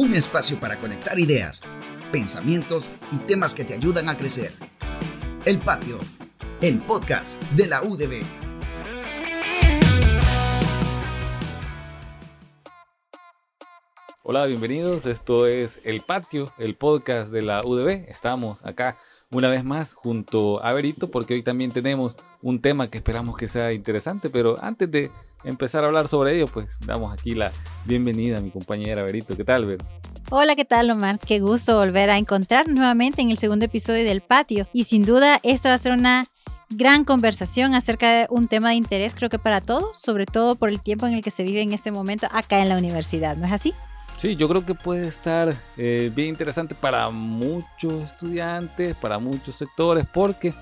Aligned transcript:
un 0.00 0.14
espacio 0.14 0.58
para 0.58 0.78
conectar 0.78 1.18
ideas, 1.18 1.60
pensamientos 2.10 2.90
y 3.12 3.18
temas 3.18 3.52
que 3.52 3.66
te 3.66 3.74
ayudan 3.74 4.08
a 4.08 4.16
crecer. 4.16 4.54
El 5.44 5.58
Patio, 5.58 5.98
el 6.62 6.78
podcast 6.78 7.42
de 7.52 7.66
la 7.66 7.82
UDB. 7.82 8.22
Hola, 14.22 14.46
bienvenidos. 14.46 15.04
Esto 15.04 15.46
es 15.46 15.80
El 15.84 16.00
Patio, 16.00 16.50
el 16.56 16.76
podcast 16.76 17.30
de 17.30 17.42
la 17.42 17.60
UDB. 17.60 18.08
Estamos 18.08 18.64
acá 18.64 18.96
una 19.32 19.48
vez 19.48 19.62
más 19.62 19.94
junto 19.94 20.62
a 20.64 20.72
Berito 20.72 21.08
porque 21.08 21.34
hoy 21.34 21.44
también 21.44 21.70
tenemos 21.70 22.16
un 22.42 22.60
tema 22.60 22.90
que 22.90 22.98
esperamos 22.98 23.36
que 23.36 23.46
sea 23.46 23.72
interesante, 23.72 24.28
pero 24.28 24.56
antes 24.60 24.90
de 24.90 25.08
empezar 25.44 25.84
a 25.84 25.86
hablar 25.86 26.08
sobre 26.08 26.34
ello, 26.34 26.46
pues 26.46 26.80
damos 26.84 27.12
aquí 27.12 27.36
la 27.36 27.52
bienvenida 27.84 28.38
a 28.38 28.40
mi 28.40 28.50
compañera 28.50 29.04
Berito. 29.04 29.36
¿Qué 29.36 29.44
tal, 29.44 29.66
Ver? 29.66 29.78
Hola, 30.30 30.56
¿qué 30.56 30.64
tal, 30.64 30.90
Omar? 30.90 31.20
Qué 31.20 31.38
gusto 31.38 31.76
volver 31.78 32.10
a 32.10 32.18
encontrar 32.18 32.68
nuevamente 32.68 33.22
en 33.22 33.30
el 33.30 33.38
segundo 33.38 33.64
episodio 33.66 34.04
del 34.04 34.20
patio. 34.20 34.66
Y 34.72 34.84
sin 34.84 35.04
duda, 35.04 35.38
esta 35.44 35.68
va 35.68 35.76
a 35.76 35.78
ser 35.78 35.92
una 35.92 36.26
gran 36.68 37.04
conversación 37.04 37.74
acerca 37.74 38.10
de 38.10 38.26
un 38.30 38.48
tema 38.48 38.70
de 38.70 38.76
interés, 38.76 39.14
creo 39.14 39.30
que 39.30 39.38
para 39.38 39.60
todos, 39.60 39.96
sobre 39.96 40.26
todo 40.26 40.56
por 40.56 40.70
el 40.70 40.80
tiempo 40.80 41.06
en 41.06 41.14
el 41.14 41.22
que 41.22 41.30
se 41.30 41.44
vive 41.44 41.62
en 41.62 41.72
este 41.72 41.92
momento 41.92 42.26
acá 42.32 42.62
en 42.62 42.68
la 42.68 42.76
universidad, 42.76 43.36
¿no 43.36 43.46
es 43.46 43.52
así? 43.52 43.74
Sí, 44.20 44.36
yo 44.36 44.50
creo 44.50 44.66
que 44.66 44.74
puede 44.74 45.08
estar 45.08 45.54
eh, 45.78 46.12
bien 46.14 46.28
interesante 46.28 46.74
para 46.74 47.08
muchos 47.08 48.04
estudiantes, 48.04 48.94
para 48.96 49.18
muchos 49.18 49.56
sectores, 49.56 50.04
porque 50.12 50.52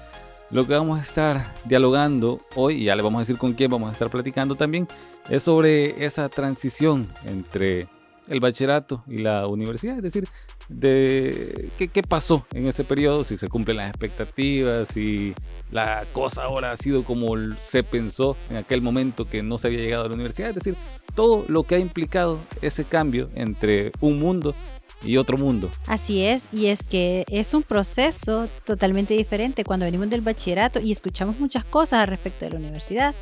lo 0.52 0.64
que 0.64 0.74
vamos 0.74 0.96
a 0.96 1.02
estar 1.02 1.44
dialogando 1.64 2.40
hoy, 2.54 2.82
y 2.82 2.84
ya 2.84 2.94
le 2.94 3.02
vamos 3.02 3.18
a 3.18 3.22
decir 3.22 3.36
con 3.36 3.54
quién 3.54 3.68
vamos 3.68 3.88
a 3.88 3.92
estar 3.94 4.10
platicando 4.10 4.54
también, 4.54 4.86
es 5.28 5.42
sobre 5.42 6.04
esa 6.04 6.28
transición 6.28 7.08
entre 7.24 7.88
el 8.28 8.40
bachillerato 8.40 9.02
y 9.06 9.18
la 9.18 9.46
universidad, 9.46 9.96
es 9.96 10.02
decir, 10.02 10.28
de 10.68 11.70
qué, 11.78 11.88
qué, 11.88 12.02
pasó 12.02 12.46
en 12.52 12.66
ese 12.66 12.84
periodo, 12.84 13.24
si 13.24 13.36
se 13.36 13.48
cumplen 13.48 13.78
las 13.78 13.88
expectativas, 13.88 14.88
si 14.88 15.34
la 15.70 16.04
cosa 16.12 16.44
ahora 16.44 16.72
ha 16.72 16.76
sido 16.76 17.04
como 17.04 17.34
se 17.60 17.82
pensó 17.82 18.36
en 18.50 18.56
aquel 18.56 18.82
momento 18.82 19.24
que 19.24 19.42
no 19.42 19.58
se 19.58 19.68
había 19.68 19.80
llegado 19.80 20.04
a 20.04 20.08
la 20.08 20.14
universidad, 20.14 20.50
es 20.50 20.56
decir, 20.56 20.74
todo 21.14 21.44
lo 21.48 21.62
que 21.62 21.76
ha 21.76 21.78
implicado 21.78 22.38
ese 22.62 22.84
cambio 22.84 23.30
entre 23.34 23.92
un 24.00 24.18
mundo 24.18 24.54
y 25.02 25.16
otro 25.16 25.38
mundo. 25.38 25.70
Así 25.86 26.24
es, 26.24 26.48
y 26.52 26.66
es 26.66 26.82
que 26.82 27.24
es 27.28 27.54
un 27.54 27.62
proceso 27.62 28.48
totalmente 28.64 29.14
diferente 29.14 29.64
cuando 29.64 29.86
venimos 29.86 30.10
del 30.10 30.20
bachillerato 30.20 30.80
y 30.80 30.92
escuchamos 30.92 31.38
muchas 31.38 31.64
cosas 31.64 32.00
al 32.00 32.08
respecto 32.08 32.44
de 32.44 32.52
la 32.52 32.58
universidad 32.58 33.14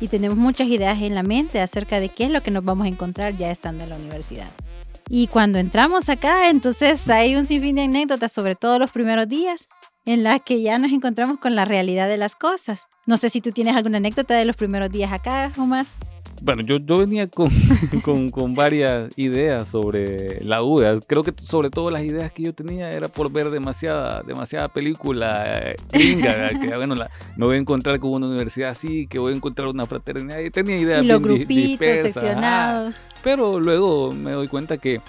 y 0.00 0.08
tenemos 0.08 0.38
muchas 0.38 0.68
ideas 0.68 1.00
en 1.02 1.14
la 1.14 1.22
mente 1.22 1.60
acerca 1.60 2.00
de 2.00 2.08
qué 2.08 2.24
es 2.24 2.30
lo 2.30 2.42
que 2.42 2.50
nos 2.50 2.64
vamos 2.64 2.86
a 2.86 2.88
encontrar 2.88 3.36
ya 3.36 3.50
estando 3.50 3.84
en 3.84 3.90
la 3.90 3.96
universidad. 3.96 4.50
Y 5.08 5.26
cuando 5.26 5.58
entramos 5.58 6.08
acá, 6.08 6.48
entonces 6.48 7.08
hay 7.10 7.36
un 7.36 7.44
sinfín 7.44 7.76
de 7.76 7.82
anécdotas, 7.82 8.32
sobre 8.32 8.54
todo 8.54 8.78
los 8.78 8.90
primeros 8.90 9.28
días, 9.28 9.68
en 10.06 10.22
las 10.22 10.40
que 10.42 10.62
ya 10.62 10.78
nos 10.78 10.92
encontramos 10.92 11.38
con 11.38 11.54
la 11.54 11.64
realidad 11.64 12.08
de 12.08 12.16
las 12.16 12.34
cosas. 12.34 12.86
No 13.06 13.16
sé 13.18 13.28
si 13.28 13.40
tú 13.40 13.52
tienes 13.52 13.76
alguna 13.76 13.98
anécdota 13.98 14.34
de 14.34 14.46
los 14.46 14.56
primeros 14.56 14.90
días 14.90 15.12
acá, 15.12 15.52
Omar 15.58 15.86
bueno, 16.42 16.62
yo, 16.62 16.78
yo 16.78 16.98
venía 16.98 17.28
con, 17.28 17.50
con, 18.04 18.30
con, 18.30 18.54
varias 18.54 19.12
ideas 19.16 19.68
sobre 19.68 20.42
la 20.44 20.62
UDA. 20.62 21.00
Creo 21.06 21.22
que 21.22 21.32
sobre 21.42 21.70
todo 21.70 21.90
las 21.90 22.02
ideas 22.02 22.32
que 22.32 22.42
yo 22.42 22.54
tenía 22.54 22.90
era 22.90 23.08
por 23.08 23.30
ver 23.30 23.50
demasiada, 23.50 24.22
demasiada 24.22 24.68
película 24.68 25.70
eh, 25.70 25.76
gringa, 25.92 26.48
que 26.60 26.76
bueno, 26.76 26.94
la, 26.94 27.10
me 27.36 27.46
voy 27.46 27.56
a 27.56 27.60
encontrar 27.60 27.98
con 28.00 28.12
una 28.12 28.26
universidad 28.26 28.70
así, 28.70 29.06
que 29.06 29.18
voy 29.18 29.32
a 29.32 29.36
encontrar 29.36 29.68
una 29.68 29.86
fraternidad. 29.86 30.40
Y 30.40 30.50
tenía 30.50 30.76
ideas 30.76 31.04
y 31.04 31.06
los 31.06 31.22
grupitos 31.22 31.98
seccionados. 32.00 33.02
pero 33.22 33.60
luego 33.60 34.12
me 34.12 34.32
doy 34.32 34.48
cuenta 34.48 34.78
que, 34.78 35.00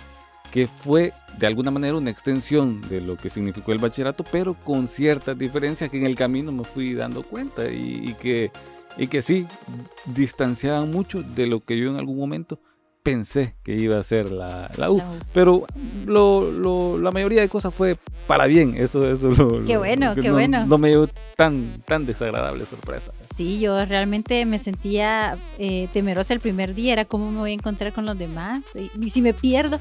que 0.51 0.67
fue 0.67 1.13
de 1.37 1.47
alguna 1.47 1.71
manera 1.71 1.95
una 1.95 2.11
extensión 2.11 2.81
de 2.89 3.01
lo 3.01 3.17
que 3.17 3.29
significó 3.29 3.71
el 3.71 3.79
bachillerato, 3.79 4.23
pero 4.31 4.53
con 4.53 4.87
ciertas 4.87 5.37
diferencias 5.37 5.89
que 5.89 5.97
en 5.97 6.05
el 6.05 6.15
camino 6.15 6.51
me 6.51 6.63
fui 6.63 6.93
dando 6.93 7.23
cuenta 7.23 7.69
y, 7.69 8.09
y 8.09 8.13
que 8.13 8.51
y 8.97 9.07
que 9.07 9.21
sí 9.21 9.45
distanciaban 10.05 10.91
mucho 10.91 11.21
de 11.21 11.47
lo 11.47 11.63
que 11.63 11.77
yo 11.77 11.89
en 11.89 11.97
algún 11.97 12.17
momento 12.17 12.59
pensé 13.05 13.53
que 13.63 13.75
iba 13.75 13.99
a 13.99 14.03
ser 14.03 14.31
la, 14.31 14.71
la 14.77 14.89
U. 14.89 14.99
Pero 15.31 15.67
lo, 16.07 16.49
lo, 16.49 16.97
la 16.97 17.11
mayoría 17.11 17.39
de 17.39 17.47
cosas 17.49 17.71
fue 17.71 17.97
para 18.25 18.47
bien. 18.47 18.73
Eso, 18.75 19.07
eso 19.07 19.29
lo, 19.29 19.63
Qué 19.63 19.77
bueno, 19.77 20.15
qué 20.15 20.29
no, 20.29 20.33
bueno. 20.33 20.65
No 20.65 20.79
me 20.79 20.89
dio 20.89 21.07
tan, 21.37 21.83
tan 21.85 22.07
desagradable 22.07 22.65
sorpresa. 22.65 23.11
Sí, 23.13 23.59
yo 23.59 23.85
realmente 23.85 24.43
me 24.47 24.57
sentía 24.57 25.37
eh, 25.59 25.87
temerosa 25.93 26.33
el 26.33 26.39
primer 26.39 26.73
día. 26.73 26.93
Era 26.93 27.05
cómo 27.05 27.29
me 27.29 27.37
voy 27.37 27.51
a 27.51 27.53
encontrar 27.53 27.93
con 27.93 28.07
los 28.07 28.17
demás. 28.17 28.71
Y, 28.75 28.89
y 28.99 29.09
si 29.09 29.21
me 29.21 29.35
pierdo, 29.35 29.79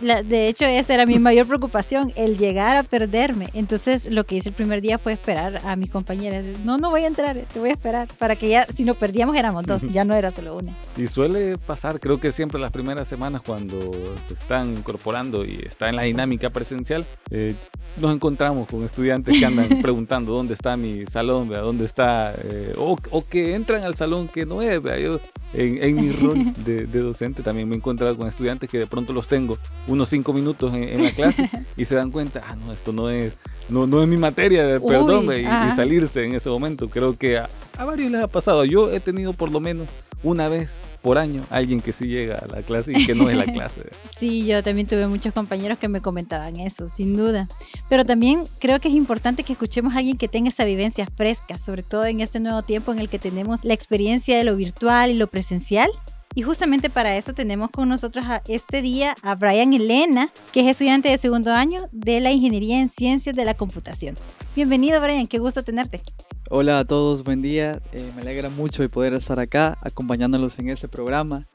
de 0.00 0.48
hecho, 0.48 0.64
esa 0.64 0.94
era 0.94 1.06
mi 1.06 1.18
mayor 1.18 1.46
preocupación, 1.46 2.12
el 2.16 2.36
llegar 2.38 2.76
a 2.76 2.82
perderme. 2.82 3.48
Entonces, 3.54 4.10
lo 4.10 4.24
que 4.24 4.36
hice 4.36 4.48
el 4.48 4.54
primer 4.54 4.80
día 4.80 4.98
fue 4.98 5.12
esperar 5.12 5.60
a 5.64 5.76
mis 5.76 5.90
compañeras. 5.90 6.44
No, 6.64 6.78
no 6.78 6.90
voy 6.90 7.02
a 7.02 7.06
entrar, 7.06 7.36
te 7.52 7.58
voy 7.58 7.70
a 7.70 7.72
esperar. 7.72 8.08
Para 8.18 8.36
que 8.36 8.48
ya, 8.48 8.66
si 8.66 8.84
nos 8.84 8.96
perdíamos, 8.96 9.36
éramos 9.36 9.64
dos, 9.64 9.82
ya 9.82 10.04
no 10.04 10.14
era 10.14 10.30
solo 10.30 10.56
una. 10.56 10.72
Y 10.96 11.06
suele 11.06 11.56
pasar, 11.58 12.00
creo 12.00 12.18
que 12.18 12.32
siempre 12.32 12.60
las 12.60 12.72
primeras 12.72 13.06
semanas, 13.08 13.42
cuando 13.42 13.90
se 14.26 14.34
están 14.34 14.76
incorporando 14.76 15.44
y 15.44 15.62
está 15.66 15.88
en 15.88 15.96
la 15.96 16.02
dinámica 16.02 16.50
presencial, 16.50 17.04
eh, 17.30 17.54
nos 18.00 18.14
encontramos 18.14 18.68
con 18.68 18.84
estudiantes 18.84 19.38
que 19.38 19.46
andan 19.46 19.68
preguntando 19.82 20.34
dónde 20.34 20.54
está 20.54 20.76
mi 20.76 21.06
salón, 21.06 21.48
dónde 21.48 21.84
está, 21.84 22.34
eh, 22.42 22.72
o, 22.76 22.96
o, 23.10 23.26
que 23.26 23.54
entran 23.54 23.84
al 23.84 23.94
salón 23.94 24.28
que 24.28 24.44
no 24.44 24.62
es. 24.62 24.80
Yo, 24.82 25.20
en, 25.54 25.82
en, 25.82 25.96
mi 25.96 26.10
rol 26.12 26.52
de, 26.64 26.86
de 26.86 27.00
docente 27.00 27.42
también 27.42 27.68
me 27.68 27.74
he 27.74 27.78
encontrado 27.78 28.16
con 28.16 28.26
estudiantes 28.26 28.68
que 28.68 28.78
de 28.78 28.86
pronto 28.86 29.12
los 29.12 29.28
tengo 29.28 29.58
unos 29.86 30.08
cinco 30.08 30.32
minutos 30.32 30.72
en, 30.74 31.02
la 31.02 31.10
clase 31.10 31.50
y 31.76 31.84
se 31.84 31.94
dan 31.94 32.10
cuenta, 32.10 32.42
ah, 32.46 32.56
no, 32.56 32.72
esto 32.72 32.92
no 32.92 33.10
es, 33.10 33.36
no, 33.68 33.86
no 33.86 34.02
es 34.02 34.08
mi 34.08 34.16
materia, 34.16 34.80
perdón, 34.80 35.26
y, 35.32 35.40
y, 35.40 35.76
salirse 35.76 36.24
en 36.24 36.34
ese 36.34 36.50
momento. 36.50 36.88
Creo 36.88 37.16
que 37.16 37.38
a, 37.38 37.48
a, 37.76 37.84
varios 37.84 38.10
les 38.10 38.22
ha 38.22 38.28
pasado. 38.28 38.64
Yo 38.64 38.90
he 38.90 39.00
tenido 39.00 39.32
por 39.32 39.50
lo 39.50 39.60
menos 39.60 39.88
una 40.22 40.48
vez 40.48 40.76
por 41.02 41.18
año 41.18 41.42
alguien 41.50 41.80
que 41.80 41.92
sí 41.92 42.06
llega 42.06 42.36
a 42.36 42.46
la 42.46 42.62
clase 42.62 42.92
y 42.94 43.04
que 43.04 43.14
no 43.14 43.28
es 43.28 43.36
la 43.36 43.44
clase. 43.52 43.82
Sí, 44.14 44.46
yo 44.46 44.62
también 44.62 44.86
tuve 44.86 45.06
muchos 45.08 45.34
compañeros 45.34 45.78
que 45.78 45.88
me 45.88 46.00
comentaban 46.00 46.60
eso, 46.60 46.88
sin 46.88 47.16
duda. 47.16 47.48
Pero 47.88 48.06
también 48.06 48.44
creo 48.60 48.78
que 48.80 48.88
es 48.88 48.94
importante 48.94 49.42
que 49.42 49.52
escuchemos 49.52 49.94
a 49.94 49.98
alguien 49.98 50.16
que 50.16 50.28
tenga 50.28 50.48
esa 50.48 50.64
vivencia 50.64 51.08
fresca, 51.16 51.58
sobre 51.58 51.82
todo 51.82 52.06
en 52.06 52.20
este 52.20 52.38
nuevo 52.38 52.62
tiempo 52.62 52.92
en 52.92 53.00
el 53.00 53.08
que 53.08 53.18
tenemos 53.18 53.64
la 53.64 53.74
experiencia 53.74 54.38
de 54.38 54.44
lo 54.44 54.54
virtual 54.56 55.10
y 55.10 55.14
lo 55.14 55.26
presencial 55.26 55.90
y 56.34 56.42
justamente 56.42 56.90
para 56.90 57.16
eso 57.16 57.34
tenemos 57.34 57.70
con 57.70 57.88
nosotros 57.88 58.24
a 58.26 58.42
este 58.48 58.82
día 58.82 59.14
a 59.22 59.34
Brian 59.34 59.72
Elena, 59.72 60.30
que 60.52 60.60
es 60.60 60.66
estudiante 60.66 61.08
de 61.08 61.18
segundo 61.18 61.52
año 61.52 61.88
de 61.92 62.20
la 62.20 62.32
Ingeniería 62.32 62.80
en 62.80 62.88
Ciencias 62.88 63.36
de 63.36 63.44
la 63.44 63.54
Computación. 63.54 64.16
Bienvenido 64.56 65.00
Brian, 65.00 65.26
qué 65.26 65.38
gusto 65.38 65.62
tenerte. 65.62 66.00
Hola 66.50 66.80
a 66.80 66.84
todos, 66.84 67.24
buen 67.24 67.42
día. 67.42 67.80
Eh, 67.92 68.10
me 68.14 68.22
alegra 68.22 68.48
mucho 68.50 68.82
de 68.82 68.88
poder 68.88 69.14
estar 69.14 69.38
acá 69.40 69.78
acompañándolos 69.82 70.58
en 70.58 70.70
este 70.70 70.88
programa 70.88 71.48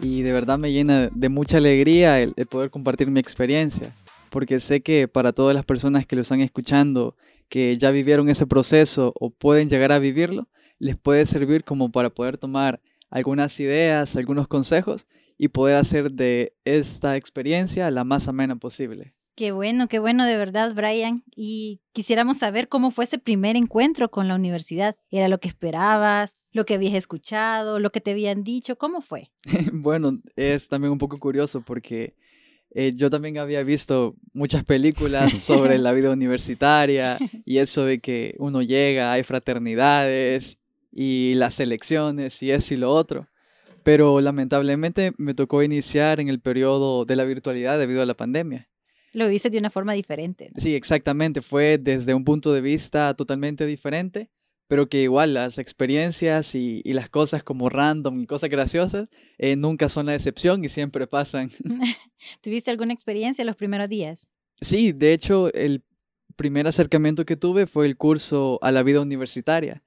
y 0.00 0.22
de 0.22 0.32
verdad 0.32 0.58
me 0.58 0.72
llena 0.72 1.10
de 1.12 1.28
mucha 1.28 1.58
alegría 1.58 2.20
el 2.20 2.34
poder 2.48 2.70
compartir 2.70 3.10
mi 3.10 3.20
experiencia, 3.20 3.94
porque 4.30 4.60
sé 4.60 4.80
que 4.80 5.08
para 5.08 5.32
todas 5.32 5.54
las 5.54 5.64
personas 5.64 6.06
que 6.06 6.16
lo 6.16 6.22
están 6.22 6.40
escuchando, 6.40 7.16
que 7.48 7.76
ya 7.76 7.90
vivieron 7.90 8.28
ese 8.28 8.46
proceso 8.46 9.12
o 9.20 9.30
pueden 9.30 9.68
llegar 9.68 9.92
a 9.92 9.98
vivirlo, 9.98 10.48
les 10.78 10.96
puede 10.96 11.26
servir 11.26 11.64
como 11.64 11.92
para 11.92 12.10
poder 12.10 12.38
tomar 12.38 12.80
algunas 13.12 13.60
ideas, 13.60 14.16
algunos 14.16 14.48
consejos 14.48 15.06
y 15.36 15.48
poder 15.48 15.76
hacer 15.76 16.10
de 16.12 16.56
esta 16.64 17.16
experiencia 17.16 17.90
la 17.90 18.04
más 18.04 18.26
amena 18.26 18.56
posible. 18.56 19.14
Qué 19.34 19.52
bueno, 19.52 19.86
qué 19.86 19.98
bueno 19.98 20.24
de 20.24 20.36
verdad, 20.36 20.74
Brian. 20.74 21.22
Y 21.34 21.80
quisiéramos 21.92 22.38
saber 22.38 22.68
cómo 22.68 22.90
fue 22.90 23.04
ese 23.04 23.18
primer 23.18 23.56
encuentro 23.56 24.10
con 24.10 24.28
la 24.28 24.34
universidad. 24.34 24.96
¿Era 25.10 25.28
lo 25.28 25.40
que 25.40 25.48
esperabas? 25.48 26.36
¿Lo 26.52 26.64
que 26.64 26.74
habías 26.74 26.94
escuchado? 26.94 27.78
¿Lo 27.78 27.90
que 27.90 28.00
te 28.00 28.12
habían 28.12 28.44
dicho? 28.44 28.76
¿Cómo 28.76 29.02
fue? 29.02 29.30
bueno, 29.72 30.18
es 30.36 30.68
también 30.68 30.92
un 30.92 30.98
poco 30.98 31.18
curioso 31.18 31.62
porque 31.62 32.14
eh, 32.70 32.92
yo 32.94 33.10
también 33.10 33.36
había 33.38 33.62
visto 33.62 34.16
muchas 34.32 34.64
películas 34.64 35.32
sobre 35.38 35.78
la 35.78 35.92
vida 35.92 36.10
universitaria 36.10 37.18
y 37.44 37.58
eso 37.58 37.84
de 37.84 38.00
que 38.00 38.34
uno 38.38 38.62
llega, 38.62 39.12
hay 39.12 39.22
fraternidades 39.22 40.58
y 40.92 41.34
las 41.34 41.58
elecciones 41.58 42.42
y 42.42 42.50
eso 42.50 42.74
y 42.74 42.76
lo 42.76 42.90
otro. 42.90 43.28
Pero 43.82 44.20
lamentablemente 44.20 45.12
me 45.18 45.34
tocó 45.34 45.62
iniciar 45.62 46.20
en 46.20 46.28
el 46.28 46.40
periodo 46.40 47.04
de 47.04 47.16
la 47.16 47.24
virtualidad 47.24 47.78
debido 47.78 48.02
a 48.02 48.06
la 48.06 48.14
pandemia. 48.14 48.68
Lo 49.12 49.28
viste 49.28 49.50
de 49.50 49.58
una 49.58 49.70
forma 49.70 49.94
diferente. 49.94 50.50
¿no? 50.54 50.60
Sí, 50.60 50.74
exactamente. 50.74 51.42
Fue 51.42 51.78
desde 51.78 52.14
un 52.14 52.24
punto 52.24 52.52
de 52.52 52.60
vista 52.60 53.12
totalmente 53.14 53.66
diferente, 53.66 54.30
pero 54.68 54.88
que 54.88 55.02
igual 55.02 55.34
las 55.34 55.58
experiencias 55.58 56.54
y, 56.54 56.80
y 56.84 56.92
las 56.92 57.10
cosas 57.10 57.42
como 57.42 57.68
random 57.68 58.20
y 58.20 58.26
cosas 58.26 58.48
graciosas 58.48 59.08
eh, 59.36 59.56
nunca 59.56 59.88
son 59.88 60.06
la 60.06 60.14
excepción 60.14 60.64
y 60.64 60.68
siempre 60.68 61.06
pasan. 61.06 61.50
¿Tuviste 62.40 62.70
alguna 62.70 62.92
experiencia 62.92 63.44
los 63.44 63.56
primeros 63.56 63.88
días? 63.88 64.28
Sí, 64.60 64.92
de 64.92 65.12
hecho, 65.12 65.52
el 65.52 65.82
primer 66.36 66.66
acercamiento 66.66 67.24
que 67.26 67.36
tuve 67.36 67.66
fue 67.66 67.86
el 67.86 67.96
curso 67.96 68.58
a 68.62 68.70
la 68.70 68.82
vida 68.82 69.00
universitaria. 69.00 69.82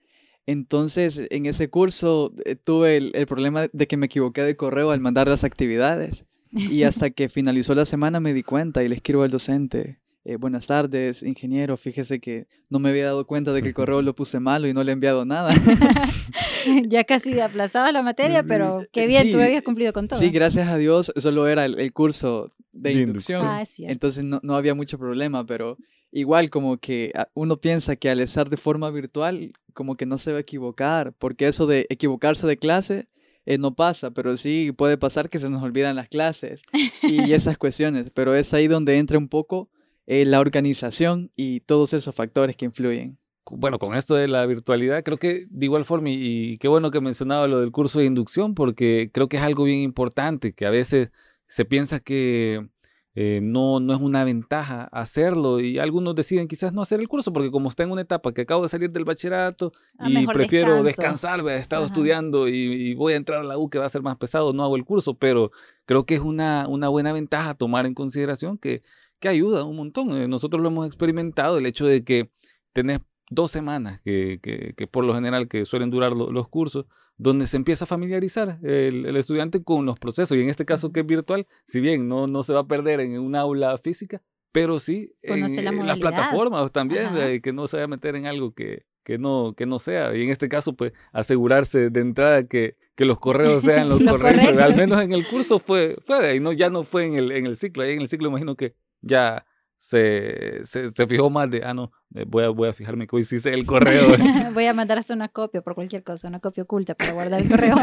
Entonces, 0.47 1.23
en 1.29 1.45
ese 1.45 1.69
curso 1.69 2.33
eh, 2.45 2.55
tuve 2.55 2.97
el, 2.97 3.11
el, 3.15 3.25
problema 3.25 3.67
de 3.71 3.87
que 3.87 3.97
me 3.97 4.05
equivoqué 4.05 4.43
de 4.43 4.55
correo 4.55 4.91
al 4.91 4.99
mandar 4.99 5.27
las 5.27 5.43
actividades. 5.43 6.25
Y 6.51 6.83
hasta 6.83 7.09
que 7.09 7.29
finalizó 7.29 7.73
la 7.75 7.85
semana 7.85 8.19
me 8.19 8.33
di 8.33 8.43
cuenta 8.43 8.83
y 8.83 8.87
le 8.87 8.95
escribo 8.95 9.23
al 9.23 9.31
docente, 9.31 9.99
eh, 10.27 10.37
buenas 10.37 10.65
tardes, 10.65 11.21
ingeniero, 11.21 11.77
fíjese 11.77 12.19
que 12.19 12.47
no 12.69 12.79
me 12.79 12.89
había 12.89 13.05
dado 13.05 13.27
cuenta 13.27 13.53
de 13.53 13.61
que 13.61 13.67
el 13.67 13.73
correo 13.75 14.01
lo 14.01 14.15
puse 14.15 14.39
malo 14.39 14.67
y 14.67 14.73
no 14.73 14.83
le 14.83 14.91
he 14.91 14.93
enviado 14.93 15.23
nada. 15.23 15.53
ya 16.87 17.03
casi 17.03 17.39
aplazaba 17.39 17.91
la 17.91 18.01
materia, 18.01 18.41
pero 18.43 18.85
qué 18.91 19.05
bien, 19.05 19.29
tú 19.29 19.39
habías 19.39 19.61
cumplido 19.61 19.93
con 19.93 20.07
todo. 20.07 20.19
Sí, 20.19 20.31
gracias 20.31 20.67
a 20.67 20.77
Dios, 20.77 21.13
solo 21.15 21.47
era 21.47 21.65
el, 21.65 21.93
curso 21.93 22.51
de 22.71 22.93
inducción. 22.93 23.45
Ah, 23.45 23.63
entonces 23.79 24.23
no, 24.23 24.39
no, 24.41 24.55
había 24.55 24.73
mucho 24.73 24.97
problema, 24.97 25.45
pero 25.45 25.77
igual 26.15 26.49
como 26.49 26.77
que 26.77 27.11
ah, 27.13 27.27
uno 27.33 27.59
piensa 27.59 27.97
que 27.97 28.09
al 28.09 28.21
estar 28.21 28.49
de 28.49 28.57
forma 28.57 28.89
virtual, 28.89 29.51
como 29.73 29.97
que 29.97 30.05
no 30.05 30.17
se 30.17 30.31
va 30.31 30.37
a 30.37 30.41
equivocar, 30.41 31.13
porque 31.13 31.47
eso 31.47 31.67
de 31.67 31.85
equivocarse 31.89 32.47
de 32.47 32.57
clase 32.57 33.09
eh, 33.45 33.57
no 33.57 33.75
pasa, 33.75 34.11
pero 34.11 34.37
sí 34.37 34.71
puede 34.71 34.97
pasar 34.97 35.29
que 35.29 35.39
se 35.39 35.49
nos 35.49 35.61
olvidan 35.61 35.97
las 35.97 36.07
clases 36.07 36.61
y 37.03 37.33
esas 37.33 37.57
cuestiones, 37.57 38.09
pero 38.11 38.33
es 38.33 38.53
ahí 38.53 38.67
donde 38.67 38.97
entra 38.97 39.17
un 39.17 39.27
poco 39.27 39.69
eh, 40.07 40.23
la 40.23 40.39
organización 40.39 41.31
y 41.35 41.59
todos 41.59 41.93
esos 41.93 42.15
factores 42.15 42.55
que 42.55 42.65
influyen. 42.65 43.19
Bueno, 43.51 43.77
con 43.77 43.93
esto 43.93 44.15
de 44.15 44.27
la 44.29 44.45
virtualidad, 44.45 45.03
creo 45.03 45.17
que 45.17 45.45
de 45.49 45.65
igual 45.65 45.83
forma, 45.83 46.09
y, 46.09 46.55
qué 46.57 46.69
bueno 46.69 46.91
que 46.91 47.01
mencionaba 47.01 47.47
lo 47.47 47.59
del 47.59 47.71
curso 47.71 47.99
de 47.99 48.05
inducción, 48.05 48.55
porque 48.55 49.11
creo 49.13 49.27
que 49.27 49.37
es 49.37 49.43
algo 49.43 49.65
bien 49.65 49.81
importante, 49.81 50.53
que 50.53 50.65
a 50.65 50.71
veces 50.71 51.09
se 51.47 51.65
piensa 51.65 51.99
que 51.99 52.67
eh, 53.17 53.39
no, 53.41 53.79
no 53.79 53.93
es 53.93 54.01
una 54.01 54.25
ventaja 54.25 54.89
hacerlo 54.91 55.61
y 55.61 55.79
algunos 55.79 56.15
deciden 56.15 56.49
quizás 56.49 56.73
no 56.73 56.81
hacer 56.81 56.99
el 56.99 57.07
curso 57.07 57.31
porque 57.31 57.49
como 57.49 57.69
está 57.69 57.83
en 57.83 57.91
una 57.91 58.01
etapa 58.01 58.33
que 58.33 58.41
acabo 58.41 58.63
de 58.63 58.67
salir 58.67 58.91
del 58.91 59.05
bachillerato 59.05 59.71
ah, 59.97 60.09
y 60.09 60.27
prefiero 60.27 60.83
descansar, 60.83 61.39
he 61.47 61.55
estado 61.55 61.85
estudiando 61.85 62.49
y, 62.49 62.93
voy 62.95 63.13
a 63.13 63.15
entrar 63.15 63.39
a 63.39 63.43
la 63.43 63.57
U 63.57 63.69
que 63.69 63.79
va 63.79 63.85
a 63.85 63.89
ser 63.89 64.01
más 64.01 64.17
pesado, 64.17 64.51
no 64.51 64.63
hago 64.63 64.75
el 64.75 64.83
curso, 64.83 65.17
pero 65.17 65.51
creo 65.85 66.05
que 66.05 66.15
es 66.15 66.19
una, 66.19 66.67
una 66.67 66.89
buena 66.89 67.13
ventaja 67.13 67.53
tomar 67.53 67.85
en 67.85 67.93
consideración 67.93 68.57
que, 68.57 68.83
que 69.19 69.29
ayuda 69.29 69.63
un 69.63 69.77
montón. 69.77 70.11
Eh, 70.17 70.27
nosotros 70.27 70.61
lo 70.61 70.67
hemos 70.67 70.85
experimentado, 70.85 71.57
el 71.57 71.65
hecho 71.65 71.85
de 71.85 72.03
que 72.03 72.31
tenés 72.73 72.99
dos 73.29 73.49
semanas, 73.49 74.01
que, 74.03 74.39
que, 74.41 74.87
por 74.87 75.05
lo 75.05 75.13
general 75.13 75.47
que 75.47 75.63
suelen 75.63 75.89
durar 75.89 76.11
los 76.11 76.47
cursos, 76.49 76.85
donde 77.17 77.47
se 77.47 77.57
empieza 77.57 77.85
a 77.85 77.87
familiarizar 77.87 78.59
el, 78.63 79.15
estudiante 79.15 79.63
con 79.63 79.85
los 79.85 79.99
procesos. 79.99 80.37
Y 80.37 80.41
en 80.41 80.49
este 80.49 80.65
caso 80.65 80.91
que 80.91 81.01
es 81.01 81.05
virtual, 81.05 81.47
si 81.65 81.79
bien 81.79 82.07
no, 82.07 82.27
no 82.27 82.43
se 82.43 82.53
va 82.53 82.61
a 82.61 82.67
perder 82.67 82.99
en 82.99 83.19
un 83.19 83.35
aula 83.35 83.77
física, 83.77 84.21
pero 84.51 84.79
sí 84.79 85.13
en, 85.21 85.41
las 85.85 85.99
plataformas 85.99 86.71
también, 86.71 87.41
que 87.41 87.53
no 87.53 87.67
se 87.67 87.77
vaya 87.77 87.85
a 87.85 87.89
meter 87.89 88.15
en 88.15 88.25
algo 88.25 88.53
que, 88.53 88.85
que, 89.03 89.17
no, 89.17 89.53
que 89.55 89.65
no 89.65 89.79
sea. 89.79 90.15
Y 90.15 90.23
en 90.23 90.29
este 90.29 90.49
caso, 90.49 90.73
pues 90.73 90.93
asegurarse 91.11 91.89
de 91.89 91.99
entrada 92.01 92.47
que, 92.47 92.77
que 92.95 93.05
los 93.05 93.19
correos 93.19 93.63
sean 93.63 93.89
los, 93.89 94.01
correctos. 94.03 94.57
Al 94.57 94.75
menos 94.75 95.01
en 95.01 95.13
el 95.13 95.25
curso 95.25 95.59
fue, 95.59 95.97
fue 96.05 96.35
y 96.35 96.39
no, 96.39 96.51
ya 96.53 96.69
no 96.69 96.83
fue 96.83 97.05
en 97.05 97.15
el, 97.15 97.31
en 97.31 97.45
el 97.45 97.55
ciclo. 97.55 97.83
Ahí 97.83 97.93
en 97.93 98.01
el 98.01 98.07
ciclo 98.07 98.29
imagino 98.29 98.55
que 98.55 98.75
ya 99.01 99.45
se, 99.77 100.65
se, 100.65 101.07
fijó 101.07 101.29
más 101.29 101.49
de, 101.51 101.61
ah, 101.63 101.73
no, 101.73 101.91
eh, 102.04 102.04
voy 102.27 102.43
a, 102.43 102.49
voy 102.49 102.69
a 102.69 102.73
fijarme 102.73 103.07
que 103.07 103.15
hoy 103.15 103.23
sí 103.23 103.39
sé 103.39 103.53
el 103.53 103.65
correo. 103.65 104.03
voy 104.53 104.65
a 104.65 104.73
mandar 104.73 104.97
hasta 104.97 105.13
una 105.13 105.27
copia 105.27 105.61
por 105.61 105.75
cualquier 105.75 106.03
cosa, 106.03 106.27
una 106.27 106.39
copia 106.39 106.63
oculta 106.63 106.95
para 106.95 107.11
guardar 107.11 107.41
el 107.41 107.49
correo. 107.49 107.75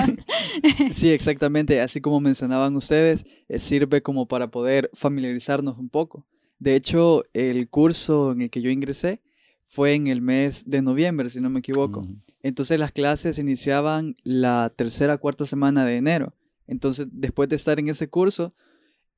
sí, 0.93 1.11
exactamente. 1.11 1.81
Así 1.81 2.01
como 2.01 2.21
mencionaban 2.21 2.75
ustedes, 2.77 3.27
eh, 3.49 3.59
sirve 3.59 4.03
como 4.03 4.27
para 4.27 4.49
poder 4.49 4.91
familiarizarnos 4.95 5.79
un 5.79 5.89
poco. 5.89 6.25
De 6.59 6.77
hecho, 6.77 7.25
el 7.35 7.69
curso 7.69 8.33
en 8.33 8.43
el 8.43 8.51
que 8.51 8.63
yo 8.63 8.71
ingresé 8.71 9.21
fue 9.67 9.95
en 9.95 10.07
el 10.07 10.21
mes 10.21 10.69
de 10.69 10.83
noviembre, 10.83 11.31
si 11.31 11.41
no 11.41 11.51
me 11.51 11.61
equivoco. 11.61 12.07
Entonces 12.43 12.79
las 12.79 12.93
clases 12.93 13.39
iniciaban 13.39 14.17
la 14.23 14.73
tercera, 14.75 15.19
cuarta 15.19 15.47
semana 15.47 15.85
de 15.85 15.97
enero. 15.97 16.35
Entonces, 16.67 17.09
después 17.11 17.49
de 17.49 17.57
estar 17.57 17.79
en 17.81 17.89
ese 17.89 18.09
curso, 18.09 18.55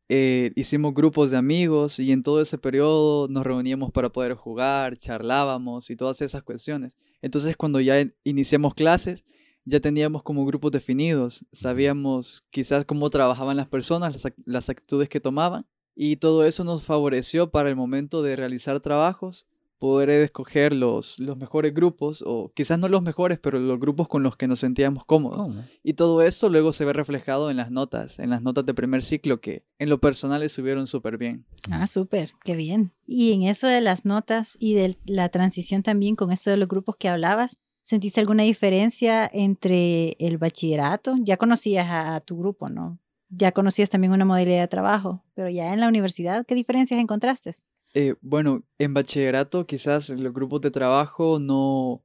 eh, 0.08 0.52
hicimos 0.54 0.92
grupos 0.92 1.30
de 1.30 1.38
amigos 1.38 1.98
y 1.98 2.12
en 2.12 2.22
todo 2.22 2.40
ese 2.40 2.58
periodo 2.58 3.26
nos 3.28 3.44
reuníamos 3.44 3.90
para 3.90 4.10
poder 4.10 4.34
jugar, 4.34 4.98
charlábamos 4.98 5.88
y 5.90 5.96
todas 5.96 6.20
esas 6.20 6.42
cuestiones. 6.42 6.96
Entonces 7.22 7.56
cuando 7.56 7.80
ya 7.80 8.06
iniciamos 8.22 8.74
clases, 8.74 9.24
ya 9.64 9.80
teníamos 9.80 10.22
como 10.22 10.44
grupos 10.44 10.72
definidos, 10.72 11.46
sabíamos 11.52 12.44
quizás 12.50 12.84
cómo 12.84 13.08
trabajaban 13.08 13.56
las 13.56 13.68
personas, 13.68 14.12
las, 14.12 14.34
las 14.44 14.68
actitudes 14.68 15.08
que 15.08 15.20
tomaban 15.20 15.66
y 15.94 16.16
todo 16.16 16.44
eso 16.44 16.64
nos 16.64 16.84
favoreció 16.84 17.50
para 17.50 17.70
el 17.70 17.76
momento 17.76 18.22
de 18.22 18.36
realizar 18.36 18.80
trabajos 18.80 19.46
poder 19.84 20.08
escoger 20.08 20.74
los, 20.74 21.18
los 21.18 21.36
mejores 21.36 21.74
grupos, 21.74 22.24
o 22.26 22.50
quizás 22.54 22.78
no 22.78 22.88
los 22.88 23.02
mejores, 23.02 23.38
pero 23.38 23.58
los 23.58 23.78
grupos 23.78 24.08
con 24.08 24.22
los 24.22 24.34
que 24.34 24.48
nos 24.48 24.60
sentíamos 24.60 25.04
cómodos. 25.04 25.46
Oh, 25.46 25.62
y 25.82 25.92
todo 25.92 26.22
eso 26.22 26.48
luego 26.48 26.72
se 26.72 26.86
ve 26.86 26.94
reflejado 26.94 27.50
en 27.50 27.58
las 27.58 27.70
notas, 27.70 28.18
en 28.18 28.30
las 28.30 28.40
notas 28.40 28.64
de 28.64 28.72
primer 28.72 29.02
ciclo, 29.02 29.42
que 29.42 29.66
en 29.78 29.90
lo 29.90 30.00
personal 30.00 30.42
estuvieron 30.42 30.86
súper 30.86 31.18
bien. 31.18 31.44
Ah, 31.70 31.86
súper, 31.86 32.32
qué 32.44 32.56
bien. 32.56 32.92
Y 33.06 33.34
en 33.34 33.42
eso 33.42 33.66
de 33.66 33.82
las 33.82 34.06
notas 34.06 34.56
y 34.58 34.72
de 34.72 34.96
la 35.04 35.28
transición 35.28 35.82
también 35.82 36.16
con 36.16 36.32
eso 36.32 36.48
de 36.48 36.56
los 36.56 36.68
grupos 36.68 36.96
que 36.96 37.10
hablabas, 37.10 37.58
¿sentiste 37.82 38.20
alguna 38.20 38.44
diferencia 38.44 39.30
entre 39.30 40.16
el 40.18 40.38
bachillerato? 40.38 41.16
Ya 41.20 41.36
conocías 41.36 41.88
a 41.90 42.22
tu 42.22 42.38
grupo, 42.38 42.70
¿no? 42.70 43.00
Ya 43.28 43.52
conocías 43.52 43.90
también 43.90 44.14
una 44.14 44.24
modalidad 44.24 44.62
de 44.62 44.68
trabajo, 44.68 45.22
pero 45.34 45.50
ya 45.50 45.74
en 45.74 45.80
la 45.80 45.88
universidad, 45.88 46.46
¿qué 46.46 46.54
diferencias 46.54 46.98
encontraste? 46.98 47.52
Eh, 47.94 48.16
bueno, 48.20 48.64
en 48.78 48.92
bachillerato 48.92 49.66
quizás 49.66 50.10
los 50.10 50.32
grupos 50.32 50.60
de 50.60 50.72
trabajo 50.72 51.38
no, 51.38 52.04